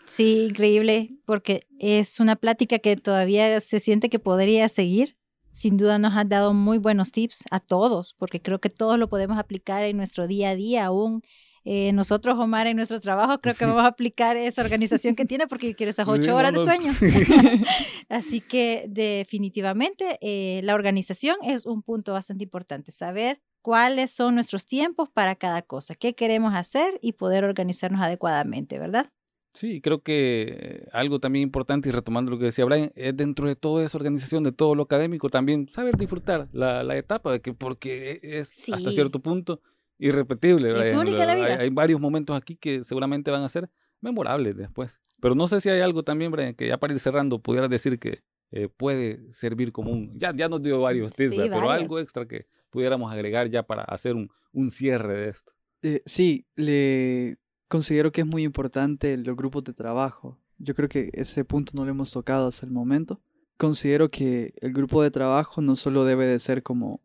Sí, 0.06 0.46
increíble, 0.50 1.10
porque 1.26 1.60
es 1.78 2.18
una 2.20 2.36
plática 2.36 2.78
que 2.78 2.96
todavía 2.96 3.60
se 3.60 3.78
siente 3.80 4.08
que 4.08 4.18
podría 4.18 4.68
seguir. 4.68 5.16
Sin 5.52 5.76
duda 5.76 5.98
nos 5.98 6.14
has 6.16 6.28
dado 6.28 6.54
muy 6.54 6.78
buenos 6.78 7.12
tips 7.12 7.44
a 7.50 7.60
todos, 7.60 8.14
porque 8.18 8.40
creo 8.40 8.60
que 8.60 8.70
todos 8.70 8.98
lo 8.98 9.08
podemos 9.08 9.36
aplicar 9.38 9.84
en 9.84 9.96
nuestro 9.96 10.26
día 10.26 10.50
a 10.50 10.54
día 10.56 10.86
aún. 10.86 11.22
Eh, 11.64 11.92
nosotros, 11.92 12.38
Omar, 12.38 12.66
en 12.66 12.76
nuestro 12.76 12.98
trabajo, 13.00 13.38
creo 13.40 13.54
que 13.54 13.58
Sí. 13.58 13.64
vamos 13.66 13.82
a 13.82 13.88
aplicar 13.88 14.36
esa 14.36 14.62
organización 14.62 15.14
que 15.14 15.24
tiene, 15.26 15.46
porque 15.46 15.68
yo 15.68 15.76
quiero 15.76 15.90
esas 15.90 16.08
ocho 16.08 16.34
horas 16.34 16.52
de 16.54 16.60
sueño. 16.60 16.92
sí. 16.92 17.06
Así 18.08 18.40
que 18.40 18.86
definitivamente 18.88 20.18
eh, 20.20 20.60
la 20.64 20.74
organización 20.74 21.36
es 21.44 21.66
un 21.66 21.82
punto 21.82 22.12
bastante 22.12 22.44
importante, 22.44 22.92
saber 22.92 23.40
cuáles 23.62 24.10
son 24.10 24.34
nuestros 24.34 24.66
tiempos 24.66 25.08
para 25.10 25.34
cada 25.36 25.62
cosa, 25.62 25.94
qué 25.94 26.14
queremos 26.14 26.54
hacer 26.54 26.98
y 27.02 27.12
poder 27.12 27.44
organizarnos 27.44 28.00
adecuadamente, 28.00 28.78
¿verdad? 28.78 29.10
Sí, 29.52 29.80
creo 29.80 30.00
que 30.02 30.86
algo 30.92 31.18
también 31.18 31.42
importante, 31.42 31.88
y 31.88 31.92
retomando 31.92 32.30
lo 32.30 32.38
que 32.38 32.44
decía 32.46 32.64
Brian, 32.64 32.92
es 32.94 33.16
dentro 33.16 33.48
de 33.48 33.56
toda 33.56 33.84
esa 33.84 33.98
organización, 33.98 34.44
de 34.44 34.52
todo 34.52 34.74
lo 34.76 34.84
académico, 34.84 35.28
también 35.28 35.68
saber 35.68 35.96
disfrutar 35.96 36.48
la, 36.52 36.84
la 36.84 36.96
etapa, 36.96 37.32
de 37.32 37.40
que 37.40 37.52
porque 37.52 38.20
es 38.22 38.68
hasta 38.72 38.90
Sí. 38.90 38.94
cierto 38.94 39.18
punto 39.20 39.60
irrepetible. 40.00 40.80
Es 40.80 40.94
única 40.94 41.24
la 41.26 41.32
hay- 41.32 41.40
vida. 41.42 41.58
Hay, 41.60 41.70
varios 41.70 42.00
momentos 42.00 42.36
aquí 42.36 42.56
que 42.56 42.82
seguramente 42.82 43.30
van 43.30 43.42
a 43.42 43.48
ser 43.48 43.70
memorables 44.00 44.56
después. 44.56 45.00
Pero 45.20 45.34
no 45.34 45.46
sé 45.46 45.60
si 45.60 45.68
hay 45.68 45.80
algo 45.80 46.02
también, 46.02 46.32
Brian, 46.32 46.54
que 46.54 46.66
ya 46.66 46.78
para 46.78 46.92
ir 46.94 46.98
cerrando 47.00 47.38
pudieras 47.38 47.68
decir 47.70 47.98
que 47.98 48.22
eh, 48.50 48.68
puede 48.68 49.30
servir 49.32 49.70
como 49.70 49.92
un... 49.92 50.18
Ya, 50.18 50.34
ya 50.34 50.48
nos 50.48 50.62
dio 50.62 50.80
varios 50.80 51.12
tips, 51.12 51.30
Sí, 51.30 51.36
pero 51.36 51.70
algo 51.70 51.98
extra 51.98 52.26
que 52.26 52.46
pudiéramos 52.70 53.12
agregar 53.12 53.48
ya 53.50 53.62
para 53.62 53.82
hacer 53.82 54.16
un, 54.16 54.30
un 54.52 54.70
cierre 54.70 55.14
de 55.14 55.28
esto. 55.28 55.52
Eh, 55.82 56.02
sí, 56.06 56.46
le 56.56 57.38
considero 57.68 58.10
que 58.10 58.22
es 58.22 58.26
muy 58.26 58.42
importante 58.42 59.16
los 59.18 59.36
grupos 59.36 59.64
de 59.64 59.72
trabajo. 59.74 60.38
Yo 60.58 60.74
creo 60.74 60.88
que 60.88 61.10
ese 61.12 61.44
punto 61.44 61.72
no 61.74 61.84
lo 61.84 61.90
hemos 61.90 62.10
tocado 62.10 62.48
hasta 62.48 62.66
el 62.66 62.72
momento. 62.72 63.20
Considero 63.56 64.08
que 64.08 64.54
el 64.60 64.72
grupo 64.72 65.02
de 65.02 65.10
trabajo 65.10 65.60
no 65.60 65.76
solo 65.76 66.04
debe 66.04 66.26
de 66.26 66.38
ser 66.38 66.62
como, 66.62 67.00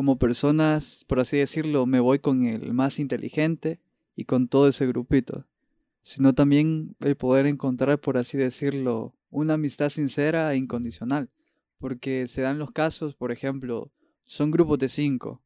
como 0.00 0.16
personas, 0.18 1.04
por 1.06 1.20
así 1.20 1.36
decirlo, 1.36 1.84
me 1.84 2.00
voy 2.00 2.20
con 2.20 2.46
el 2.46 2.72
más 2.72 2.98
inteligente 2.98 3.80
y 4.16 4.24
con 4.24 4.48
todo 4.48 4.66
ese 4.66 4.86
grupito, 4.86 5.44
sino 6.00 6.32
también 6.32 6.96
el 7.00 7.16
poder 7.18 7.44
encontrar, 7.44 8.00
por 8.00 8.16
así 8.16 8.38
decirlo, 8.38 9.14
una 9.28 9.54
amistad 9.54 9.90
sincera 9.90 10.54
e 10.54 10.56
incondicional. 10.56 11.28
Porque 11.76 12.28
se 12.28 12.40
dan 12.40 12.58
los 12.58 12.70
casos, 12.70 13.14
por 13.14 13.30
ejemplo, 13.30 13.92
son 14.24 14.50
grupos 14.50 14.78
de 14.78 14.88
cinco 14.88 15.42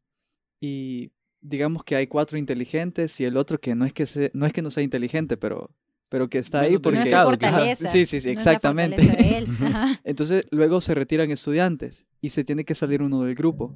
y 0.60 1.10
digamos 1.40 1.82
que 1.82 1.96
hay 1.96 2.06
cuatro 2.06 2.38
inteligentes 2.38 3.18
y 3.18 3.24
el 3.24 3.36
otro 3.36 3.58
que 3.60 3.74
no 3.74 3.84
es 3.84 3.92
que, 3.92 4.06
se- 4.06 4.30
no, 4.34 4.46
es 4.46 4.52
que 4.52 4.62
no 4.62 4.70
sea 4.70 4.84
inteligente, 4.84 5.36
pero, 5.36 5.72
pero 6.10 6.28
que 6.30 6.38
está 6.38 6.58
No 6.58 6.64
ahí 6.68 6.78
porque... 6.78 6.98
no 7.00 7.04
es 7.04 7.10
su 7.10 7.16
fortaleza. 7.16 7.88
Sí, 7.90 8.06
sí, 8.06 8.20
sí, 8.20 8.32
no 8.32 8.38
es 8.38 8.46
la 8.46 8.52
exactamente. 8.52 9.02
de 9.04 9.38
él. 9.38 9.46
Entonces 10.04 10.46
luego 10.52 10.80
se 10.80 10.94
retiran 10.94 11.32
estudiantes 11.32 12.06
y 12.20 12.30
se 12.30 12.44
tiene 12.44 12.64
que 12.64 12.76
salir 12.76 13.02
uno 13.02 13.22
del 13.24 13.34
grupo. 13.34 13.74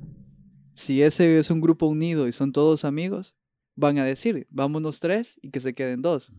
Si 0.79 1.03
ese 1.03 1.41
es 1.41 1.51
un 1.51 1.61
grupo 1.61 1.87
unido 1.87 2.29
y 2.29 2.33
son 2.33 2.53
todos 2.53 2.85
amigos, 2.85 3.35
van 3.75 3.99
a 3.99 4.05
decir, 4.05 4.47
vámonos 4.49 5.01
tres 5.01 5.37
y 5.43 5.51
que 5.51 5.59
se 5.59 5.75
queden 5.75 6.03
dos. 6.03 6.33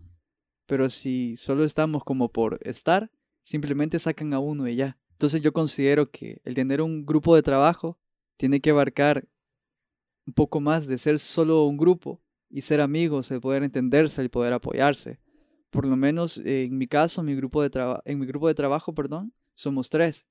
Pero 0.66 0.88
si 0.88 1.36
solo 1.36 1.66
estamos 1.66 2.06
como 2.06 2.32
por 2.32 2.58
estar, 2.64 3.12
simplemente 3.44 4.00
sacan 4.00 4.34
a 4.34 4.40
uno 4.40 4.66
y 4.70 4.78
ya. 4.78 4.98
Entonces 5.12 5.42
yo 5.42 5.52
considero 5.52 6.10
que 6.10 6.40
el 6.46 6.56
tener 6.56 6.82
un 6.82 7.06
grupo 7.06 7.36
de 7.36 7.44
trabajo 7.44 8.00
tiene 8.38 8.62
que 8.62 8.70
abarcar 8.70 9.28
un 10.26 10.34
poco 10.34 10.62
más 10.62 10.88
de 10.88 10.98
ser 10.98 11.20
solo 11.20 11.66
un 11.66 11.76
grupo 11.76 12.22
y 12.50 12.62
ser 12.62 12.80
amigos, 12.80 13.30
el 13.32 13.42
poder 13.42 13.64
entenderse, 13.64 14.22
el 14.22 14.30
poder 14.30 14.54
apoyarse. 14.54 15.20
Por 15.70 15.86
lo 15.86 15.98
menos 15.98 16.38
eh, 16.38 16.64
en 16.64 16.78
mi 16.78 16.88
caso, 16.88 17.24
mi 17.24 17.36
grupo 17.36 17.62
de 17.62 18.00
en 18.06 18.20
mi 18.20 18.26
grupo 18.26 18.48
de 18.48 18.54
trabajo, 18.54 18.94
perdón, 18.94 19.34
somos 19.54 19.90
tres. 19.90 20.26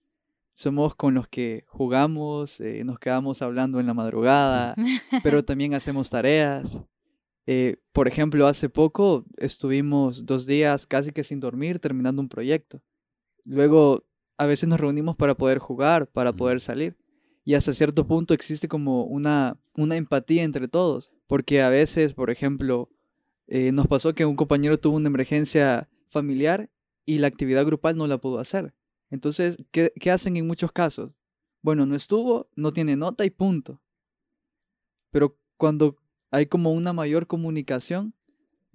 Somos 0.58 0.96
con 0.96 1.14
los 1.14 1.28
que 1.28 1.62
jugamos, 1.68 2.60
eh, 2.60 2.82
nos 2.82 2.98
quedamos 2.98 3.42
hablando 3.42 3.78
en 3.78 3.86
la 3.86 3.94
madrugada, 3.94 4.74
pero 5.22 5.44
también 5.44 5.72
hacemos 5.72 6.10
tareas. 6.10 6.80
Eh, 7.46 7.76
por 7.92 8.08
ejemplo, 8.08 8.44
hace 8.44 8.68
poco 8.68 9.24
estuvimos 9.36 10.26
dos 10.26 10.46
días 10.46 10.84
casi 10.84 11.12
que 11.12 11.22
sin 11.22 11.38
dormir 11.38 11.78
terminando 11.78 12.20
un 12.20 12.28
proyecto. 12.28 12.82
Luego, 13.44 14.04
a 14.36 14.46
veces 14.46 14.68
nos 14.68 14.80
reunimos 14.80 15.14
para 15.14 15.36
poder 15.36 15.58
jugar, 15.58 16.08
para 16.08 16.32
poder 16.32 16.60
salir. 16.60 16.96
Y 17.44 17.54
hasta 17.54 17.72
cierto 17.72 18.08
punto 18.08 18.34
existe 18.34 18.66
como 18.66 19.04
una, 19.04 19.60
una 19.76 19.94
empatía 19.94 20.42
entre 20.42 20.66
todos. 20.66 21.12
Porque 21.28 21.62
a 21.62 21.68
veces, 21.68 22.14
por 22.14 22.30
ejemplo, 22.30 22.90
eh, 23.46 23.70
nos 23.70 23.86
pasó 23.86 24.12
que 24.12 24.26
un 24.26 24.34
compañero 24.34 24.76
tuvo 24.80 24.96
una 24.96 25.06
emergencia 25.06 25.88
familiar 26.08 26.68
y 27.06 27.18
la 27.18 27.28
actividad 27.28 27.64
grupal 27.64 27.96
no 27.96 28.08
la 28.08 28.18
pudo 28.18 28.40
hacer. 28.40 28.74
Entonces, 29.10 29.56
¿qué, 29.70 29.92
qué 29.98 30.10
hacen 30.10 30.36
en 30.36 30.46
muchos 30.46 30.72
casos? 30.72 31.16
Bueno, 31.62 31.86
no 31.86 31.94
estuvo, 31.94 32.48
no 32.56 32.72
tiene 32.72 32.96
nota 32.96 33.24
y 33.24 33.30
punto. 33.30 33.80
Pero 35.10 35.38
cuando 35.56 35.96
hay 36.30 36.46
como 36.46 36.72
una 36.72 36.92
mayor 36.92 37.26
comunicación, 37.26 38.14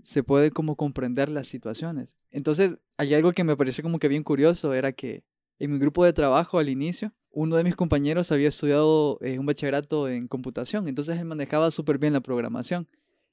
se 0.03 0.23
puede 0.23 0.51
como 0.51 0.75
comprender 0.75 1.29
las 1.29 1.47
situaciones. 1.47 2.15
Entonces, 2.31 2.77
hay 2.97 3.13
algo 3.13 3.31
que 3.31 3.43
me 3.43 3.55
pareció 3.55 3.83
como 3.83 3.99
que 3.99 4.07
bien 4.07 4.23
curioso, 4.23 4.73
era 4.73 4.91
que 4.91 5.23
en 5.59 5.71
mi 5.71 5.79
grupo 5.79 6.03
de 6.03 6.13
trabajo 6.13 6.59
al 6.59 6.67
inicio, 6.67 7.13
uno 7.29 7.55
de 7.55 7.63
mis 7.63 7.75
compañeros 7.75 8.31
había 8.31 8.49
estudiado 8.49 9.17
eh, 9.21 9.39
un 9.39 9.45
bachillerato 9.45 10.09
en 10.09 10.27
computación, 10.27 10.87
entonces 10.87 11.17
él 11.17 11.25
manejaba 11.25 11.71
súper 11.71 11.97
bien 11.97 12.13
la 12.13 12.21
programación. 12.21 12.87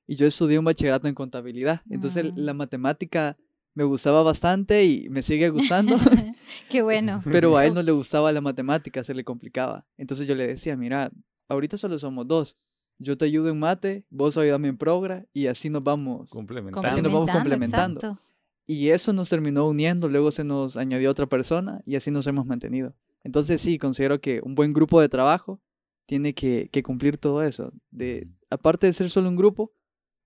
Y 0.06 0.16
yo 0.16 0.26
estudié 0.26 0.58
un 0.58 0.64
bachillerato 0.64 1.08
en 1.08 1.14
contabilidad. 1.14 1.82
Entonces, 1.88 2.24
Mm. 2.32 2.38
la 2.38 2.54
matemática 2.54 3.36
me 3.74 3.84
gustaba 3.84 4.22
bastante 4.22 4.84
y 4.84 5.08
me 5.08 5.22
sigue 5.22 5.50
gustando. 5.50 5.96
Qué 6.68 6.82
bueno. 6.82 7.22
Pero 7.24 7.56
a 7.56 7.66
él 7.66 7.74
no 7.74 7.82
le 7.82 7.92
gustaba 7.92 8.32
la 8.32 8.40
matemática, 8.40 9.02
se 9.04 9.14
le 9.14 9.24
complicaba. 9.24 9.86
Entonces 9.96 10.26
yo 10.26 10.34
le 10.34 10.46
decía, 10.46 10.76
mira, 10.76 11.10
ahorita 11.48 11.76
solo 11.76 11.98
somos 11.98 12.26
dos. 12.26 12.56
Yo 12.98 13.16
te 13.16 13.24
ayudo 13.24 13.48
en 13.48 13.58
mate, 13.58 14.04
vos 14.10 14.36
ayúdame 14.36 14.68
en 14.68 14.76
progra 14.76 15.24
y 15.32 15.46
así 15.46 15.70
nos 15.70 15.82
vamos 15.82 16.30
complementando. 16.30 16.86
Así 16.86 17.00
nos 17.00 17.12
vamos 17.12 17.30
complementando. 17.30 18.18
Y 18.66 18.90
eso 18.90 19.12
nos 19.12 19.30
terminó 19.30 19.66
uniendo, 19.66 20.06
luego 20.06 20.30
se 20.30 20.44
nos 20.44 20.76
añadió 20.76 21.10
otra 21.10 21.26
persona 21.26 21.80
y 21.86 21.96
así 21.96 22.10
nos 22.10 22.26
hemos 22.26 22.44
mantenido. 22.46 22.94
Entonces 23.24 23.60
sí, 23.60 23.78
considero 23.78 24.20
que 24.20 24.40
un 24.44 24.54
buen 24.54 24.72
grupo 24.72 25.00
de 25.00 25.08
trabajo 25.08 25.60
tiene 26.06 26.34
que, 26.34 26.68
que 26.70 26.82
cumplir 26.82 27.16
todo 27.16 27.42
eso. 27.42 27.72
De, 27.90 28.28
aparte 28.50 28.86
de 28.86 28.92
ser 28.92 29.08
solo 29.08 29.30
un 29.30 29.36
grupo, 29.36 29.72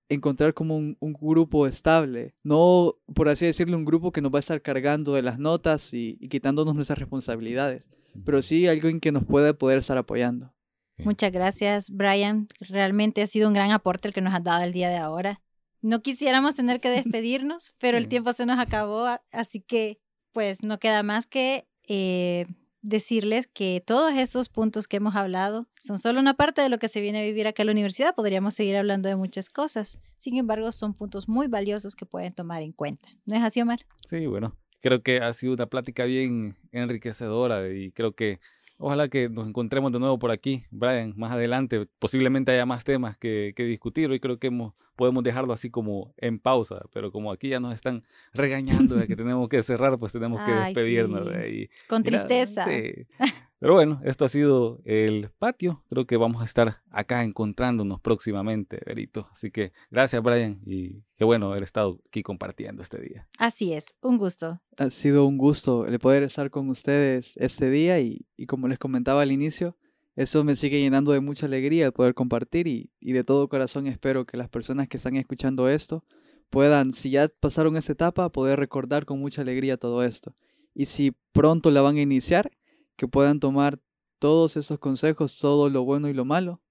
encontrar 0.09 0.55
como 0.55 0.77
un, 0.77 0.97
un, 1.01 1.13
grupo 1.13 1.67
estable, 1.67 2.35
no, 2.43 2.93
por 3.15 3.29
así 3.29 3.47
decirlo, 3.47 3.77
un 3.77 3.85
grupo 3.85 4.13
que 4.13 4.21
nos 4.21 4.33
va 4.33 4.39
a 4.39 4.41
estar 4.41 4.61
cargando 4.63 5.15
de 5.15 5.23
las 5.23 5.39
notas 5.39 5.95
y, 5.95 6.19
y 6.21 6.29
quitándonos 6.29 6.75
nuestras 6.75 6.99
responsabilidades, 6.99 7.89
pero 8.25 8.43
sí 8.43 8.67
alguien 8.67 9.01
que 9.01 9.13
nos 9.13 9.25
pueda 9.25 9.55
poder 9.55 9.79
estar 9.79 9.97
apoyando. 9.97 10.53
Muchas 10.99 11.33
gracias, 11.33 11.91
Brian. 11.91 12.47
Realmente 12.61 13.23
ha 13.23 13.27
sido 13.27 13.49
un 13.49 13.55
gran 13.55 13.73
aporte 13.73 14.09
el 14.09 14.15
que 14.15 14.21
nos 14.21 14.35
has 14.35 14.45
dado 14.45 14.63
el 14.63 14.73
día 14.73 14.91
de 14.91 14.97
ahora. 14.97 15.41
No 15.83 16.01
quisiéramos 16.03 16.55
tener 16.55 16.81
que 16.81 16.91
despedirnos, 16.91 17.75
pero 17.79 17.99
el 17.99 18.09
tiempo 18.09 18.33
se 18.33 18.47
nos 18.47 18.59
acabó, 18.59 19.07
así 19.33 19.61
que 19.61 19.97
pues 20.33 20.63
no 20.63 20.79
queda 20.79 21.03
más 21.03 21.27
que 21.27 21.67
eh, 21.89 22.47
decirles 22.85 23.47
que 23.47 23.83
todos 23.85 24.13
esos 24.15 24.49
puntos 24.51 24.87
que 24.87 24.99
hemos 24.99 25.17
hablado 25.17 25.67
son 25.81 25.99
solo 25.99 26.21
una 26.21 26.35
parte 26.35 26.61
de 26.61 26.69
lo 26.69 26.79
que 26.79 26.89
se 26.89 27.01
viene 27.01 27.21
a 27.21 27.25
vivir 27.25 27.47
acá 27.47 27.63
en 27.63 27.69
la 27.69 27.73
universidad. 27.73 28.15
Podríamos 28.15 28.55
seguir 28.55 28.77
hablando 28.77 29.09
de 29.09 29.17
muchas 29.17 29.49
cosas. 29.49 29.99
Sin 30.17 30.37
embargo, 30.37 30.71
son 30.71 30.95
puntos 30.95 31.29
muy 31.29 31.49
valiosos 31.49 31.97
que 31.97 32.05
pueden 32.05 32.35
tomar 32.35 32.63
en 32.63 32.73
cuenta. 32.73 33.09
¿No 33.25 33.37
es 33.37 33.43
así, 33.43 33.61
Omar? 33.61 33.87
Sí, 34.07 34.27
bueno, 34.27 34.55
creo 34.81 35.03
que 35.03 35.19
ha 35.19 35.33
sido 35.33 35.55
una 35.55 35.67
plática 35.67 36.05
bien 36.05 36.57
enriquecedora 36.73 37.73
y 37.73 37.91
creo 37.91 38.13
que 38.13 38.39
Ojalá 38.87 39.09
que 39.09 39.31
nos 39.31 39.49
encontremos 39.49 39.93
de 39.93 39.99
nuevo 39.99 40.19
por 40.19 40.31
aquí, 40.31 40.65
Brian, 40.71 41.15
más 41.17 41.33
adelante. 41.33 41.87
Posiblemente 41.99 42.53
haya 42.53 42.67
más 42.67 42.85
temas 42.85 43.17
que, 43.17 43.55
que 43.57 43.65
discutir. 43.65 44.11
Hoy 44.11 44.21
creo 44.21 44.39
que 44.39 44.49
hemos, 44.49 44.75
podemos 44.95 45.25
dejarlo 45.25 45.55
así 45.55 45.71
como 45.71 46.13
en 46.19 46.39
pausa, 46.39 46.83
pero 46.93 47.11
como 47.11 47.33
aquí 47.33 47.49
ya 47.49 47.61
nos 47.61 47.73
están 47.73 48.05
regañando 48.35 48.97
de 48.97 49.07
que 49.07 49.17
tenemos 49.17 49.49
que 49.49 49.63
cerrar, 49.63 49.99
pues 49.99 50.13
tenemos 50.13 50.45
que 50.45 50.53
despedirnos. 50.53 51.31
de 51.31 51.39
ahí. 51.39 51.71
Con 51.89 52.03
tristeza. 52.03 52.67
sí. 52.67 53.07
Pero 53.65 53.73
bueno, 53.77 53.99
esto 54.05 54.27
ha 54.27 54.29
sido 54.29 54.83
el 54.85 55.31
patio. 55.39 55.83
Creo 55.89 56.07
que 56.07 56.19
vamos 56.19 56.43
a 56.43 56.45
estar 56.45 56.83
acá 56.91 57.25
encontrándonos 57.25 57.99
próximamente, 57.99 58.79
Berito. 58.85 59.27
Así 59.33 59.51
que 59.51 59.73
gracias, 59.91 60.23
Brian, 60.23 60.61
y 60.67 61.03
qué 61.17 61.25
bueno 61.25 61.51
haber 61.51 61.63
estado 61.63 61.99
aquí 62.07 62.23
compartiendo 62.23 62.83
este 62.83 63.01
día. 63.01 63.27
Así 63.39 63.73
es, 63.73 63.95
un 64.03 64.19
gusto. 64.19 64.61
Ha 64.77 64.91
sido 64.91 65.25
un 65.25 65.39
gusto 65.39 65.87
el 65.87 65.99
poder 65.99 66.25
estar 66.25 66.51
con 66.51 66.69
ustedes 66.69 67.33
este 67.37 67.71
día 67.71 68.01
y, 68.01 68.27
y 68.37 68.45
como 68.45 68.69
les 68.69 68.79
comentaba 68.79 69.23
al 69.23 69.33
inicio, 69.33 69.79
eso 70.15 70.45
me 70.45 70.57
sigue 70.57 70.79
llenando 70.79 71.13
de 71.13 71.21
mucha 71.21 71.47
alegría 71.47 71.87
el 71.87 71.93
poder 71.93 72.13
compartir 72.13 72.67
y, 72.67 72.91
y 73.01 73.13
de 73.13 73.25
todo 73.25 73.49
corazón 73.49 73.87
espero 73.87 74.27
que 74.27 74.37
las 74.37 74.51
personas 74.51 74.89
que 74.89 74.99
están 74.99 75.17
escuchando 75.17 75.71
esto 75.71 76.05
puedan, 76.51 76.93
si 76.93 77.09
ya 77.09 77.29
pasaron 77.41 77.79
esa 77.79 77.93
etapa, 77.93 78.29
poder 78.29 78.59
recordar 78.59 79.07
con 79.07 79.21
mucha 79.21 79.41
alegría 79.41 79.79
todo 79.79 80.05
esto. 80.05 80.37
Y 80.75 80.85
si 80.85 81.17
pronto 81.33 81.71
la 81.71 81.81
van 81.81 81.97
a 81.97 82.03
iniciar, 82.03 82.51
que 82.97 83.09
puedan 83.09 83.41
tomar 83.41 83.81
todos 84.19 84.57
esos 84.57 84.79
consejos, 84.79 85.39
todo 85.39 85.69
lo 85.69 85.85
bueno 85.85 86.09
y 86.09 86.15
lo 86.15 86.25
malo. 86.25 86.63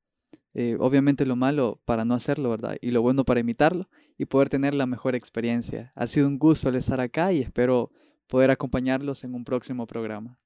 Eh, 0.53 0.77
obviamente 0.79 1.25
lo 1.25 1.35
malo 1.35 1.81
para 1.85 2.05
no 2.05 2.13
hacerlo, 2.13 2.49
¿verdad? 2.49 2.77
Y 2.81 2.91
lo 2.91 3.01
bueno 3.01 3.25
para 3.25 3.39
imitarlo 3.39 3.89
y 4.17 4.25
poder 4.25 4.49
tener 4.49 4.75
la 4.75 4.85
mejor 4.85 5.15
experiencia. 5.15 5.91
Ha 5.95 6.07
sido 6.07 6.27
un 6.27 6.37
gusto 6.37 6.69
el 6.69 6.75
estar 6.75 6.99
acá 6.99 7.33
y 7.33 7.41
espero 7.41 7.91
poder 8.27 8.51
acompañarlos 8.51 9.23
en 9.23 9.33
un 9.33 9.43
próximo 9.43 9.87
programa. 9.87 10.39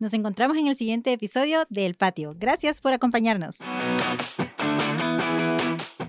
Nos 0.00 0.12
encontramos 0.14 0.56
en 0.56 0.68
el 0.68 0.76
siguiente 0.76 1.12
episodio 1.12 1.64
de 1.68 1.86
El 1.86 1.94
Patio. 1.94 2.34
Gracias 2.36 2.80
por 2.80 2.92
acompañarnos. 2.92 3.58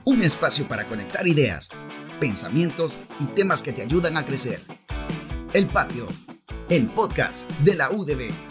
Un 0.06 0.22
espacio 0.22 0.68
para 0.68 0.88
conectar 0.88 1.28
ideas, 1.28 1.70
pensamientos 2.20 3.00
y 3.20 3.28
temas 3.28 3.62
que 3.62 3.74
te 3.74 3.82
ayudan 3.82 4.18
a 4.18 4.26
crecer. 4.26 4.62
El 5.54 5.68
Patio 5.68 6.08
el 6.70 6.88
podcast 6.88 7.50
de 7.64 7.76
la 7.76 7.90
UDB. 7.90 8.49